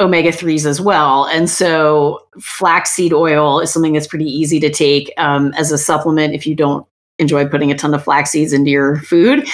omega 0.00 0.30
3s 0.30 0.66
as 0.66 0.80
well. 0.80 1.26
And 1.26 1.48
so 1.48 2.26
flaxseed 2.40 3.12
oil 3.12 3.60
is 3.60 3.72
something 3.72 3.92
that's 3.92 4.06
pretty 4.06 4.26
easy 4.26 4.60
to 4.60 4.70
take 4.70 5.12
um, 5.16 5.52
as 5.56 5.72
a 5.72 5.78
supplement 5.78 6.34
if 6.34 6.46
you 6.46 6.54
don't 6.54 6.86
enjoy 7.18 7.46
putting 7.46 7.70
a 7.70 7.76
ton 7.76 7.94
of 7.94 8.02
flax 8.02 8.30
seeds 8.30 8.52
into 8.52 8.70
your 8.70 8.96
food. 9.00 9.48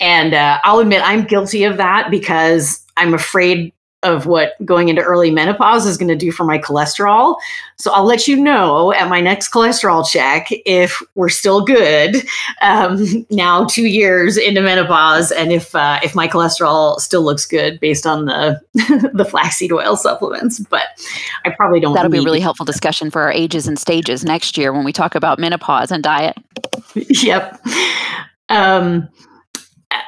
And 0.00 0.34
uh, 0.34 0.58
I'll 0.64 0.80
admit 0.80 1.02
I'm 1.02 1.24
guilty 1.24 1.64
of 1.64 1.78
that 1.78 2.10
because 2.10 2.84
I'm 2.96 3.14
afraid 3.14 3.72
of 4.06 4.26
what 4.26 4.52
going 4.64 4.88
into 4.88 5.02
early 5.02 5.30
menopause 5.30 5.86
is 5.86 5.98
going 5.98 6.08
to 6.08 6.16
do 6.16 6.30
for 6.30 6.44
my 6.44 6.58
cholesterol. 6.58 7.36
So 7.76 7.92
I'll 7.92 8.04
let 8.04 8.26
you 8.26 8.36
know 8.36 8.92
at 8.92 9.08
my 9.08 9.20
next 9.20 9.50
cholesterol 9.52 10.08
check 10.08 10.48
if 10.64 11.02
we're 11.14 11.28
still 11.28 11.62
good 11.64 12.16
um, 12.62 13.26
now, 13.30 13.64
two 13.66 13.86
years 13.86 14.36
into 14.36 14.62
menopause, 14.62 15.30
and 15.30 15.52
if 15.52 15.74
uh, 15.74 16.00
if 16.02 16.14
my 16.14 16.28
cholesterol 16.28 16.98
still 17.00 17.22
looks 17.22 17.46
good 17.46 17.80
based 17.80 18.06
on 18.06 18.26
the 18.26 18.60
the 19.12 19.24
flaxseed 19.24 19.72
oil 19.72 19.96
supplements. 19.96 20.60
But 20.60 20.84
I 21.44 21.50
probably 21.50 21.80
don't. 21.80 21.94
That'll 21.94 22.10
be 22.10 22.18
a 22.18 22.22
really 22.22 22.40
helpful 22.40 22.64
discussion 22.64 23.10
for 23.10 23.22
our 23.22 23.32
ages 23.32 23.66
and 23.66 23.78
stages 23.78 24.24
next 24.24 24.56
year 24.56 24.72
when 24.72 24.84
we 24.84 24.92
talk 24.92 25.14
about 25.14 25.38
menopause 25.38 25.90
and 25.90 26.02
diet. 26.02 26.36
yep. 26.94 27.60
Um, 28.48 29.08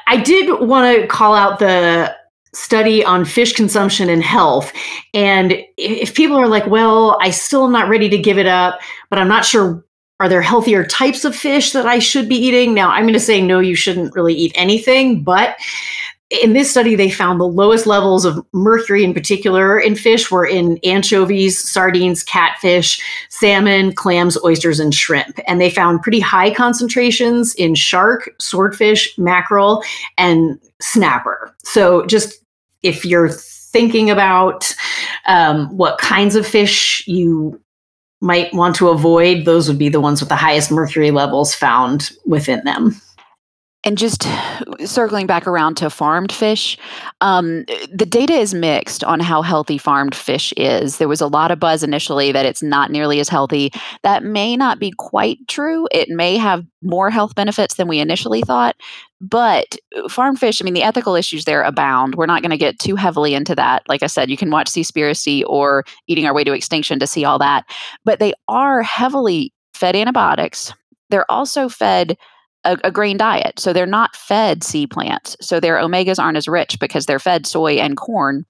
I 0.07 0.17
did 0.17 0.67
want 0.67 1.01
to 1.01 1.07
call 1.07 1.35
out 1.35 1.59
the 1.59 2.15
study 2.53 3.03
on 3.03 3.25
fish 3.25 3.53
consumption 3.53 4.09
and 4.09 4.23
health. 4.23 4.73
And 5.13 5.63
if 5.77 6.15
people 6.15 6.37
are 6.37 6.47
like, 6.47 6.67
well, 6.67 7.17
I 7.21 7.29
still 7.29 7.65
am 7.65 7.71
not 7.71 7.89
ready 7.89 8.09
to 8.09 8.17
give 8.17 8.37
it 8.37 8.47
up, 8.47 8.79
but 9.09 9.19
I'm 9.19 9.27
not 9.27 9.45
sure 9.45 9.83
are 10.21 10.27
there 10.27 10.41
healthier 10.41 10.83
types 10.83 11.23
of 11.23 11.33
fish 11.33 11.71
that 11.71 11.85
I 11.85 11.99
should 11.99 12.27
be 12.27 12.35
eating? 12.35 12.73
Now, 12.73 12.89
I'm 12.89 13.03
going 13.03 13.13
to 13.13 13.21
say 13.21 13.41
no, 13.41 13.59
you 13.59 13.75
shouldn't 13.75 14.13
really 14.15 14.33
eat 14.33 14.51
anything, 14.53 15.23
but 15.23 15.55
in 16.29 16.53
this 16.53 16.69
study, 16.69 16.95
they 16.95 17.09
found 17.09 17.39
the 17.39 17.47
lowest 17.47 17.87
levels 17.87 18.23
of 18.23 18.45
mercury 18.53 19.03
in 19.03 19.13
particular 19.13 19.79
in 19.79 19.95
fish 19.95 20.29
were 20.29 20.45
in 20.45 20.77
anchovies, 20.83 21.57
sardines, 21.57 22.23
catfish, 22.23 23.01
salmon, 23.29 23.93
clams, 23.93 24.37
oysters, 24.43 24.79
and 24.79 24.93
shrimp. 24.93 25.39
And 25.47 25.59
they 25.59 25.71
found 25.71 26.03
pretty 26.03 26.19
high 26.19 26.53
concentrations 26.53 27.55
in 27.55 27.73
shark, 27.73 28.29
swordfish, 28.39 29.17
mackerel, 29.17 29.83
and 30.17 30.59
snapper. 30.79 31.53
So 31.63 32.05
just 32.05 32.43
if 32.83 33.05
you're 33.05 33.29
thinking 33.29 34.11
about 34.11 34.71
um, 35.25 35.75
what 35.75 35.97
kinds 35.97 36.35
of 36.35 36.45
fish 36.45 37.03
you 37.07 37.59
might 38.21 38.53
want 38.53 38.75
to 38.75 38.89
avoid, 38.89 39.45
those 39.45 39.67
would 39.67 39.79
be 39.79 39.89
the 39.89 40.01
ones 40.01 40.19
with 40.19 40.29
the 40.29 40.35
highest 40.35 40.71
mercury 40.71 41.09
levels 41.09 41.55
found 41.55 42.11
within 42.25 42.63
them. 42.65 43.01
And 43.85 43.97
just 43.97 44.27
circling 44.83 45.25
back 45.25 45.47
around 45.47 45.75
to 45.77 45.89
farmed 45.89 46.33
fish, 46.33 46.77
um, 47.21 47.63
the 47.89 48.05
data 48.05 48.33
is 48.33 48.53
mixed 48.53 49.05
on 49.05 49.21
how 49.21 49.41
healthy 49.41 49.77
farmed 49.77 50.13
fish 50.13 50.53
is. 50.57 50.97
There 50.97 51.07
was 51.07 51.21
a 51.21 51.27
lot 51.27 51.49
of 51.49 51.61
buzz 51.61 51.81
initially 51.81 52.33
that 52.33 52.45
it's 52.45 52.61
not 52.61 52.91
nearly 52.91 53.21
as 53.21 53.29
healthy. 53.29 53.71
That 54.03 54.21
may 54.21 54.57
not 54.57 54.79
be 54.79 54.91
quite 54.97 55.37
true. 55.47 55.87
It 55.91 56.09
may 56.09 56.35
have 56.35 56.65
more 56.81 57.09
health 57.09 57.35
benefits 57.35 57.75
than 57.75 57.87
we 57.87 57.99
initially 57.99 58.41
thought. 58.41 58.75
But 59.21 59.77
uh, 59.95 60.09
farmed 60.09 60.41
fish, 60.41 60.61
I 60.61 60.65
mean, 60.65 60.73
the 60.73 60.83
ethical 60.83 61.15
issues 61.15 61.45
there 61.45 61.63
abound. 61.63 62.15
We're 62.15 62.25
not 62.25 62.41
going 62.41 62.51
to 62.51 62.57
get 62.57 62.79
too 62.79 62.97
heavily 62.97 63.33
into 63.33 63.55
that. 63.55 63.83
Like 63.87 64.03
I 64.03 64.07
said, 64.07 64.29
you 64.29 64.37
can 64.37 64.51
watch 64.51 64.69
Seaspiracy 64.69 65.43
or 65.47 65.85
Eating 66.07 66.25
Our 66.25 66.33
Way 66.33 66.43
to 66.43 66.53
Extinction 66.53 66.99
to 66.99 67.07
see 67.07 67.23
all 67.23 67.39
that. 67.39 67.63
But 68.03 68.19
they 68.19 68.33
are 68.49 68.81
heavily 68.81 69.53
fed 69.73 69.95
antibiotics. 69.95 70.73
They're 71.09 71.29
also 71.31 71.69
fed 71.69 72.17
a, 72.63 72.77
a, 72.83 72.91
grain 72.91 73.17
diet. 73.17 73.59
So 73.59 73.73
they're 73.73 73.85
not 73.85 74.15
fed 74.15 74.63
sea 74.63 74.87
plants. 74.87 75.37
So 75.41 75.59
their 75.59 75.77
omegas 75.77 76.19
aren't 76.19 76.37
as 76.37 76.47
rich 76.47 76.79
because 76.79 77.05
they're 77.05 77.19
fed 77.19 77.45
soy 77.45 77.73
and 77.75 77.95
corn. 77.95 78.45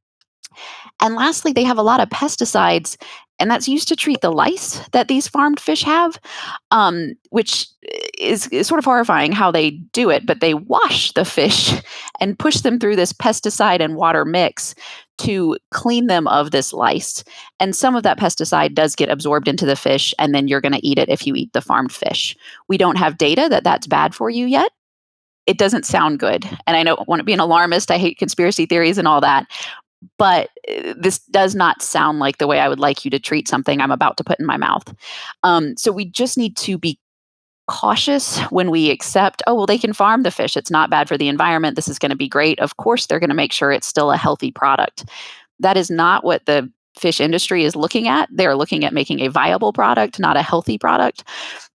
And 1.02 1.16
lastly, 1.16 1.54
they 1.54 1.64
have 1.64 1.78
a 1.78 1.84
lot 1.84 2.02
of 2.02 2.10
pesticides, 2.10 2.98
and 3.40 3.50
that's 3.50 3.70
used 3.70 3.88
to 3.88 3.96
treat 3.96 4.20
the 4.22 4.32
lice 4.32 4.86
that 4.92 5.08
these 5.08 5.28
farmed 5.28 5.60
fish 5.60 5.84
have, 5.84 6.20
um, 6.72 7.14
which 7.30 7.68
is, 8.18 8.48
is 8.48 8.68
sort 8.68 8.80
of 8.80 8.86
horrifying 8.86 9.32
how 9.32 9.52
they 9.52 9.72
do 9.94 10.10
it. 10.10 10.26
But 10.26 10.42
they 10.42 10.54
wash 10.54 11.14
the 11.14 11.24
fish 11.24 11.72
and 12.20 12.38
push 12.38 12.62
them 12.62 12.80
through 12.80 12.96
this 12.96 13.14
pesticide 13.14 13.80
and 13.82 13.96
water 13.96 14.26
mix 14.26 14.76
to 15.20 15.58
clean 15.72 16.08
them 16.08 16.28
of 16.28 16.52
this 16.52 16.74
lice. 16.74 17.24
And 17.60 17.76
some 17.76 17.96
of 17.96 18.04
that 18.04 18.20
pesticide 18.20 18.74
does 18.74 18.96
get 18.96 19.10
absorbed 19.10 19.48
into 19.48 19.66
the 19.66 19.76
fish, 19.76 20.14
and 20.18 20.34
then 20.34 20.48
you're 20.48 20.62
going 20.62 20.74
to 20.74 20.86
eat 20.86 20.98
it 20.98 21.10
if 21.10 21.28
you 21.28 21.36
eat 21.36 21.52
the 21.54 21.62
farmed 21.62 21.92
fish. 21.92 22.36
We 22.68 22.78
don't 22.78 22.98
have 22.98 23.18
data 23.18 23.48
that 23.50 23.64
that's 23.64 23.88
bad 23.88 24.16
for 24.16 24.30
you 24.30 24.46
yet. 24.46 24.72
It 25.46 25.58
doesn't 25.58 25.86
sound 25.86 26.20
good. 26.20 26.46
And 26.68 26.78
I 26.78 26.84
don't 26.84 27.08
want 27.08 27.20
to 27.20 27.26
be 27.26 27.34
an 27.34 27.40
alarmist. 27.40 27.92
I 27.92 27.98
hate 27.98 28.20
conspiracy 28.20 28.66
theories 28.66 28.98
and 28.98 29.08
all 29.08 29.22
that. 29.22 29.48
But 30.18 30.50
uh, 30.70 30.94
this 30.98 31.20
does 31.20 31.56
not 31.56 31.82
sound 31.82 32.20
like 32.20 32.38
the 32.38 32.48
way 32.48 32.60
I 32.60 32.70
would 32.70 32.80
like 32.80 33.04
you 33.04 33.12
to 33.12 33.20
treat 33.20 33.48
something 33.48 33.82
I'm 33.82 33.92
about 33.92 34.16
to 34.18 34.24
put 34.24 34.40
in 34.40 34.46
my 34.46 34.58
mouth. 34.58 34.94
Um, 35.44 35.76
so 35.76 35.92
we 35.92 36.06
just 36.06 36.38
need 36.38 36.56
to 36.58 36.78
be 36.78 37.00
cautious 37.70 38.40
when 38.50 38.72
we 38.72 38.90
accept, 38.90 39.44
oh, 39.46 39.54
well, 39.54 39.68
they 39.68 39.78
can 39.78 39.94
farm 39.94 40.24
the 40.24 40.32
fish. 40.32 40.58
It's 40.58 40.72
not 40.72 40.90
bad 40.90 41.08
for 41.08 41.18
the 41.18 41.28
environment. 41.28 41.76
This 41.76 41.88
is 41.88 42.00
going 42.00 42.10
to 42.10 42.16
be 42.16 42.28
great. 42.28 42.60
Of 42.60 42.78
course, 42.78 43.06
they're 43.06 43.20
going 43.20 43.30
to 43.30 43.36
make 43.36 43.54
sure 43.54 43.72
it's 43.72 43.88
still 43.88 44.12
a 44.12 44.18
healthy 44.18 44.52
product. 44.52 45.06
That 45.60 45.78
is 45.78 45.92
not 45.92 46.24
what 46.24 46.46
the 46.48 46.70
fish 46.98 47.22
industry 47.22 47.64
is 47.64 47.76
looking 47.76 48.08
at. 48.08 48.28
They're 48.32 48.56
looking 48.56 48.84
at 48.84 48.94
making 48.94 49.20
a 49.20 49.30
viable 49.30 49.72
product, 49.72 50.20
not 50.20 50.36
a 50.36 50.42
healthy 50.42 50.80
product. 50.80 51.24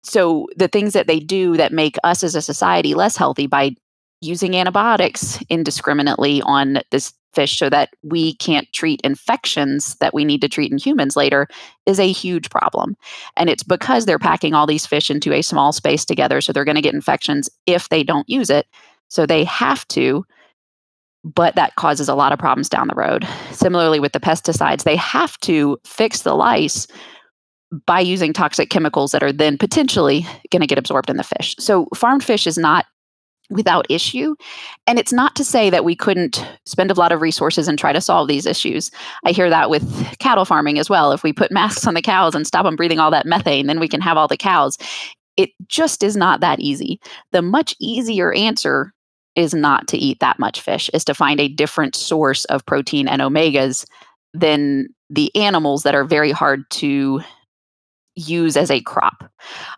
So, 0.02 0.48
the 0.56 0.70
things 0.70 0.94
that 0.94 1.08
they 1.08 1.20
do 1.20 1.58
that 1.58 1.74
make 1.74 1.98
us 2.04 2.24
as 2.24 2.36
a 2.36 2.42
society 2.42 2.96
less 2.96 3.18
healthy 3.18 3.46
by 3.46 3.76
using 4.22 4.56
antibiotics 4.56 5.40
indiscriminately 5.50 6.42
on 6.44 6.80
this 6.90 7.14
fish 7.34 7.58
so 7.58 7.70
that 7.70 7.90
we 8.04 8.36
can't 8.36 8.72
treat 8.74 9.02
infections 9.02 9.96
that 9.96 10.14
we 10.14 10.26
need 10.26 10.42
to 10.42 10.50
treat 10.50 10.72
in 10.72 10.78
humans 10.78 11.16
later 11.16 11.48
is 11.86 12.00
a 12.00 12.12
huge 12.12 12.50
problem. 12.50 12.96
And 13.38 13.50
it's 13.50 13.64
because 13.64 14.06
they're 14.06 14.20
packing 14.20 14.54
all 14.54 14.68
these 14.68 14.86
fish 14.86 15.10
into 15.10 15.34
a 15.34 15.42
small 15.42 15.72
space 15.72 16.06
together. 16.06 16.42
So 16.42 16.52
they're 16.52 16.66
going 16.66 16.76
to 16.76 16.82
get 16.82 16.94
infections 16.94 17.50
if 17.66 17.90
they 17.90 18.04
don't 18.04 18.30
use 18.30 18.50
it. 18.50 18.68
So 19.10 19.26
they 19.26 19.44
have 19.46 19.88
to, 19.90 20.26
but 21.24 21.56
that 21.56 21.76
causes 21.76 22.10
a 22.10 22.16
lot 22.16 22.32
of 22.32 22.40
problems 22.40 22.70
down 22.70 22.88
the 22.88 22.96
road. 22.96 23.28
Similarly, 23.52 24.00
with 24.00 24.14
the 24.14 24.20
pesticides, 24.20 24.84
they 24.84 24.96
have 24.96 25.38
to 25.40 25.78
fix 25.86 26.22
the 26.22 26.34
lice 26.34 26.88
by 27.86 28.00
using 28.00 28.34
toxic 28.34 28.70
chemicals 28.70 29.12
that 29.12 29.24
are 29.24 29.32
then 29.32 29.58
potentially 29.58 30.26
going 30.52 30.62
to 30.62 30.68
get 30.68 30.78
absorbed 30.78 31.10
in 31.10 31.18
the 31.18 31.24
fish. 31.24 31.56
So 31.58 31.88
farmed 31.96 32.24
fish 32.24 32.46
is 32.46 32.58
not 32.58 32.86
without 33.52 33.86
issue. 33.90 34.36
And 34.88 34.98
it's 34.98 35.14
not 35.14 35.36
to 35.36 35.44
say 35.44 35.70
that 35.70 35.86
we 35.86 35.96
couldn't 35.96 36.44
spend 36.66 36.90
a 36.90 36.96
lot 36.96 37.12
of 37.12 37.22
resources 37.22 37.68
and 37.68 37.78
try 37.78 37.94
to 37.94 38.02
solve 38.02 38.28
these 38.28 38.46
issues. 38.46 38.90
I 39.26 39.32
hear 39.32 39.50
that 39.50 39.70
with 39.70 40.18
cattle 40.20 40.46
farming 40.46 40.80
as 40.80 40.90
well. 40.90 41.12
If 41.12 41.24
we 41.24 41.34
put 41.34 41.52
masks 41.52 41.86
on 41.86 41.94
the 41.94 42.02
cows 42.02 42.34
and 42.34 42.48
stop 42.48 42.66
them 42.66 42.76
breathing 42.76 43.00
all 43.00 43.12
that 43.12 43.26
methane, 43.26 43.68
then 43.68 43.80
we 43.80 43.88
can 43.88 44.02
have 44.02 44.18
all 44.18 44.28
the 44.28 44.38
cows. 44.38 44.78
It 45.38 45.52
just 45.68 46.04
is 46.04 46.18
not 46.18 46.40
that 46.42 46.60
easy. 46.60 47.00
The 47.32 47.42
much 47.42 47.76
easier 47.80 48.34
answer 48.34 48.94
is 49.36 49.54
not 49.54 49.88
to 49.88 49.98
eat 49.98 50.20
that 50.20 50.40
much 50.40 50.60
fish, 50.62 50.90
is 50.94 51.06
to 51.06 51.14
find 51.14 51.40
a 51.40 51.48
different 51.48 51.96
source 51.96 52.44
of 52.46 52.66
protein 52.66 53.08
and 53.08 53.22
omegas 53.22 53.86
than 54.34 54.88
the 55.10 55.34
animals 55.36 55.84
that 55.84 55.96
are 55.96 56.04
very 56.04 56.32
hard 56.32 56.70
to 56.70 57.22
use 58.22 58.56
as 58.58 58.72
a 58.72 58.82
crop. 58.82 59.30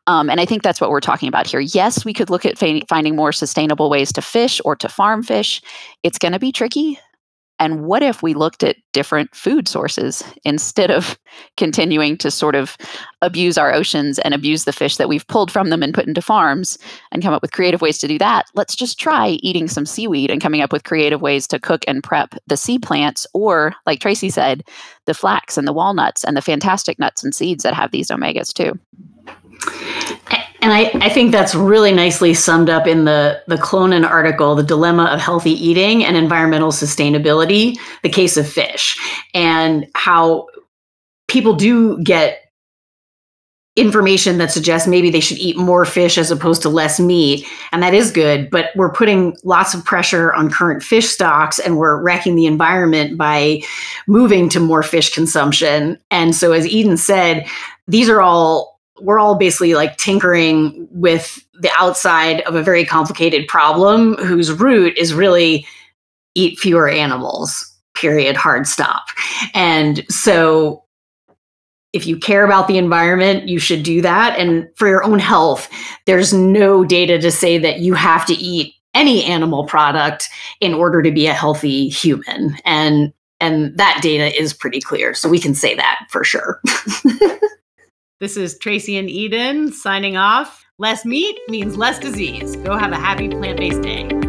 Um, 0.07 0.29
and 0.29 0.39
I 0.39 0.45
think 0.45 0.63
that's 0.63 0.81
what 0.81 0.89
we're 0.89 0.99
talking 0.99 1.29
about 1.29 1.47
here. 1.47 1.59
Yes, 1.59 2.05
we 2.05 2.13
could 2.13 2.29
look 2.29 2.45
at 2.45 2.57
finding 2.57 3.15
more 3.15 3.31
sustainable 3.31 3.89
ways 3.89 4.11
to 4.13 4.21
fish 4.21 4.61
or 4.65 4.75
to 4.75 4.89
farm 4.89 5.23
fish. 5.23 5.61
It's 6.03 6.17
going 6.17 6.33
to 6.33 6.39
be 6.39 6.51
tricky. 6.51 6.99
And 7.59 7.85
what 7.85 8.03
if 8.03 8.21
we 8.21 8.33
looked 8.33 8.63
at 8.63 8.77
different 8.91 9.33
food 9.35 9.67
sources 9.67 10.23
instead 10.43 10.91
of 10.91 11.17
continuing 11.57 12.17
to 12.17 12.31
sort 12.31 12.55
of 12.55 12.77
abuse 13.21 13.57
our 13.57 13.73
oceans 13.73 14.19
and 14.19 14.33
abuse 14.33 14.65
the 14.65 14.73
fish 14.73 14.97
that 14.97 15.07
we've 15.07 15.27
pulled 15.27 15.51
from 15.51 15.69
them 15.69 15.81
and 15.81 15.93
put 15.93 16.07
into 16.07 16.21
farms 16.21 16.77
and 17.11 17.23
come 17.23 17.33
up 17.33 17.41
with 17.41 17.51
creative 17.53 17.81
ways 17.81 17.97
to 17.99 18.07
do 18.07 18.17
that? 18.17 18.45
Let's 18.53 18.75
just 18.75 18.99
try 18.99 19.29
eating 19.41 19.67
some 19.67 19.85
seaweed 19.85 20.29
and 20.29 20.41
coming 20.41 20.61
up 20.61 20.71
with 20.71 20.83
creative 20.83 21.21
ways 21.21 21.47
to 21.47 21.59
cook 21.59 21.83
and 21.87 22.03
prep 22.03 22.35
the 22.47 22.57
sea 22.57 22.79
plants, 22.79 23.25
or 23.33 23.73
like 23.85 23.99
Tracy 23.99 24.29
said, 24.29 24.63
the 25.05 25.13
flax 25.13 25.57
and 25.57 25.67
the 25.67 25.73
walnuts 25.73 26.23
and 26.23 26.35
the 26.35 26.41
fantastic 26.41 26.99
nuts 26.99 27.23
and 27.23 27.33
seeds 27.33 27.63
that 27.63 27.73
have 27.73 27.91
these 27.91 28.09
omegas 28.09 28.53
too. 28.53 28.77
And 30.63 30.71
I, 30.71 30.89
I 31.05 31.09
think 31.09 31.33
that's 31.33 31.53
really 31.53 31.91
nicely 31.91 32.33
summed 32.33 32.69
up 32.69 32.87
in 32.87 33.03
the, 33.03 33.43
the 33.47 33.57
Clonan 33.57 34.09
article, 34.09 34.55
The 34.55 34.63
Dilemma 34.63 35.03
of 35.07 35.19
Healthy 35.19 35.51
Eating 35.51 36.05
and 36.05 36.15
Environmental 36.15 36.71
Sustainability, 36.71 37.77
the 38.01 38.07
case 38.07 38.37
of 38.37 38.47
fish, 38.47 38.97
and 39.33 39.85
how 39.93 40.47
people 41.27 41.53
do 41.53 42.01
get 42.01 42.39
information 43.75 44.37
that 44.37 44.51
suggests 44.51 44.87
maybe 44.87 45.09
they 45.09 45.19
should 45.19 45.39
eat 45.39 45.57
more 45.57 45.83
fish 45.83 46.17
as 46.17 46.31
opposed 46.31 46.61
to 46.61 46.69
less 46.69 46.97
meat. 46.97 47.45
And 47.73 47.83
that 47.83 47.93
is 47.93 48.09
good, 48.09 48.49
but 48.49 48.69
we're 48.77 48.91
putting 48.91 49.35
lots 49.43 49.73
of 49.73 49.83
pressure 49.83 50.31
on 50.31 50.49
current 50.49 50.81
fish 50.81 51.09
stocks 51.09 51.59
and 51.59 51.77
we're 51.77 52.01
wrecking 52.01 52.35
the 52.35 52.45
environment 52.45 53.17
by 53.17 53.63
moving 54.07 54.47
to 54.49 54.61
more 54.61 54.83
fish 54.83 55.13
consumption. 55.13 55.99
And 56.09 56.33
so, 56.33 56.53
as 56.53 56.65
Eden 56.65 56.95
said, 56.95 57.47
these 57.85 58.07
are 58.07 58.21
all 58.21 58.72
we're 59.01 59.19
all 59.19 59.35
basically 59.35 59.73
like 59.73 59.97
tinkering 59.97 60.87
with 60.91 61.43
the 61.59 61.71
outside 61.77 62.41
of 62.41 62.55
a 62.55 62.63
very 62.63 62.85
complicated 62.85 63.47
problem 63.47 64.15
whose 64.15 64.51
root 64.51 64.97
is 64.97 65.13
really 65.13 65.65
eat 66.35 66.59
fewer 66.59 66.87
animals 66.87 67.69
period 67.95 68.35
hard 68.35 68.67
stop. 68.67 69.05
And 69.53 70.03
so 70.09 70.83
if 71.91 72.07
you 72.07 72.17
care 72.17 72.43
about 72.43 72.67
the 72.67 72.77
environment 72.77 73.47
you 73.47 73.59
should 73.59 73.83
do 73.83 74.01
that. 74.01 74.37
And 74.37 74.67
for 74.75 74.87
your 74.87 75.03
own 75.03 75.19
health 75.19 75.69
there's 76.05 76.33
no 76.33 76.83
data 76.83 77.19
to 77.19 77.31
say 77.31 77.57
that 77.59 77.79
you 77.79 77.93
have 77.93 78.25
to 78.27 78.33
eat 78.33 78.73
any 78.93 79.23
animal 79.23 79.65
product 79.65 80.29
in 80.59 80.73
order 80.73 81.01
to 81.01 81.11
be 81.11 81.27
a 81.27 81.33
healthy 81.33 81.89
human. 81.89 82.57
And 82.65 83.13
and 83.39 83.77
that 83.77 83.99
data 84.01 84.39
is 84.39 84.53
pretty 84.53 84.79
clear. 84.79 85.13
So 85.13 85.27
we 85.27 85.39
can 85.39 85.53
say 85.53 85.75
that 85.75 86.05
for 86.09 86.23
sure 86.23 86.61
This 88.23 88.37
is 88.37 88.57
Tracy 88.57 88.95
and 88.95 89.09
Eden 89.09 89.73
signing 89.73 90.15
off. 90.15 90.65
Less 90.77 91.03
meat 91.03 91.37
means 91.49 91.75
less 91.75 91.99
disease. 91.99 92.55
Go 92.55 92.77
have 92.77 92.93
a 92.93 92.95
happy 92.95 93.27
plant 93.27 93.57
based 93.57 93.81
day. 93.81 94.22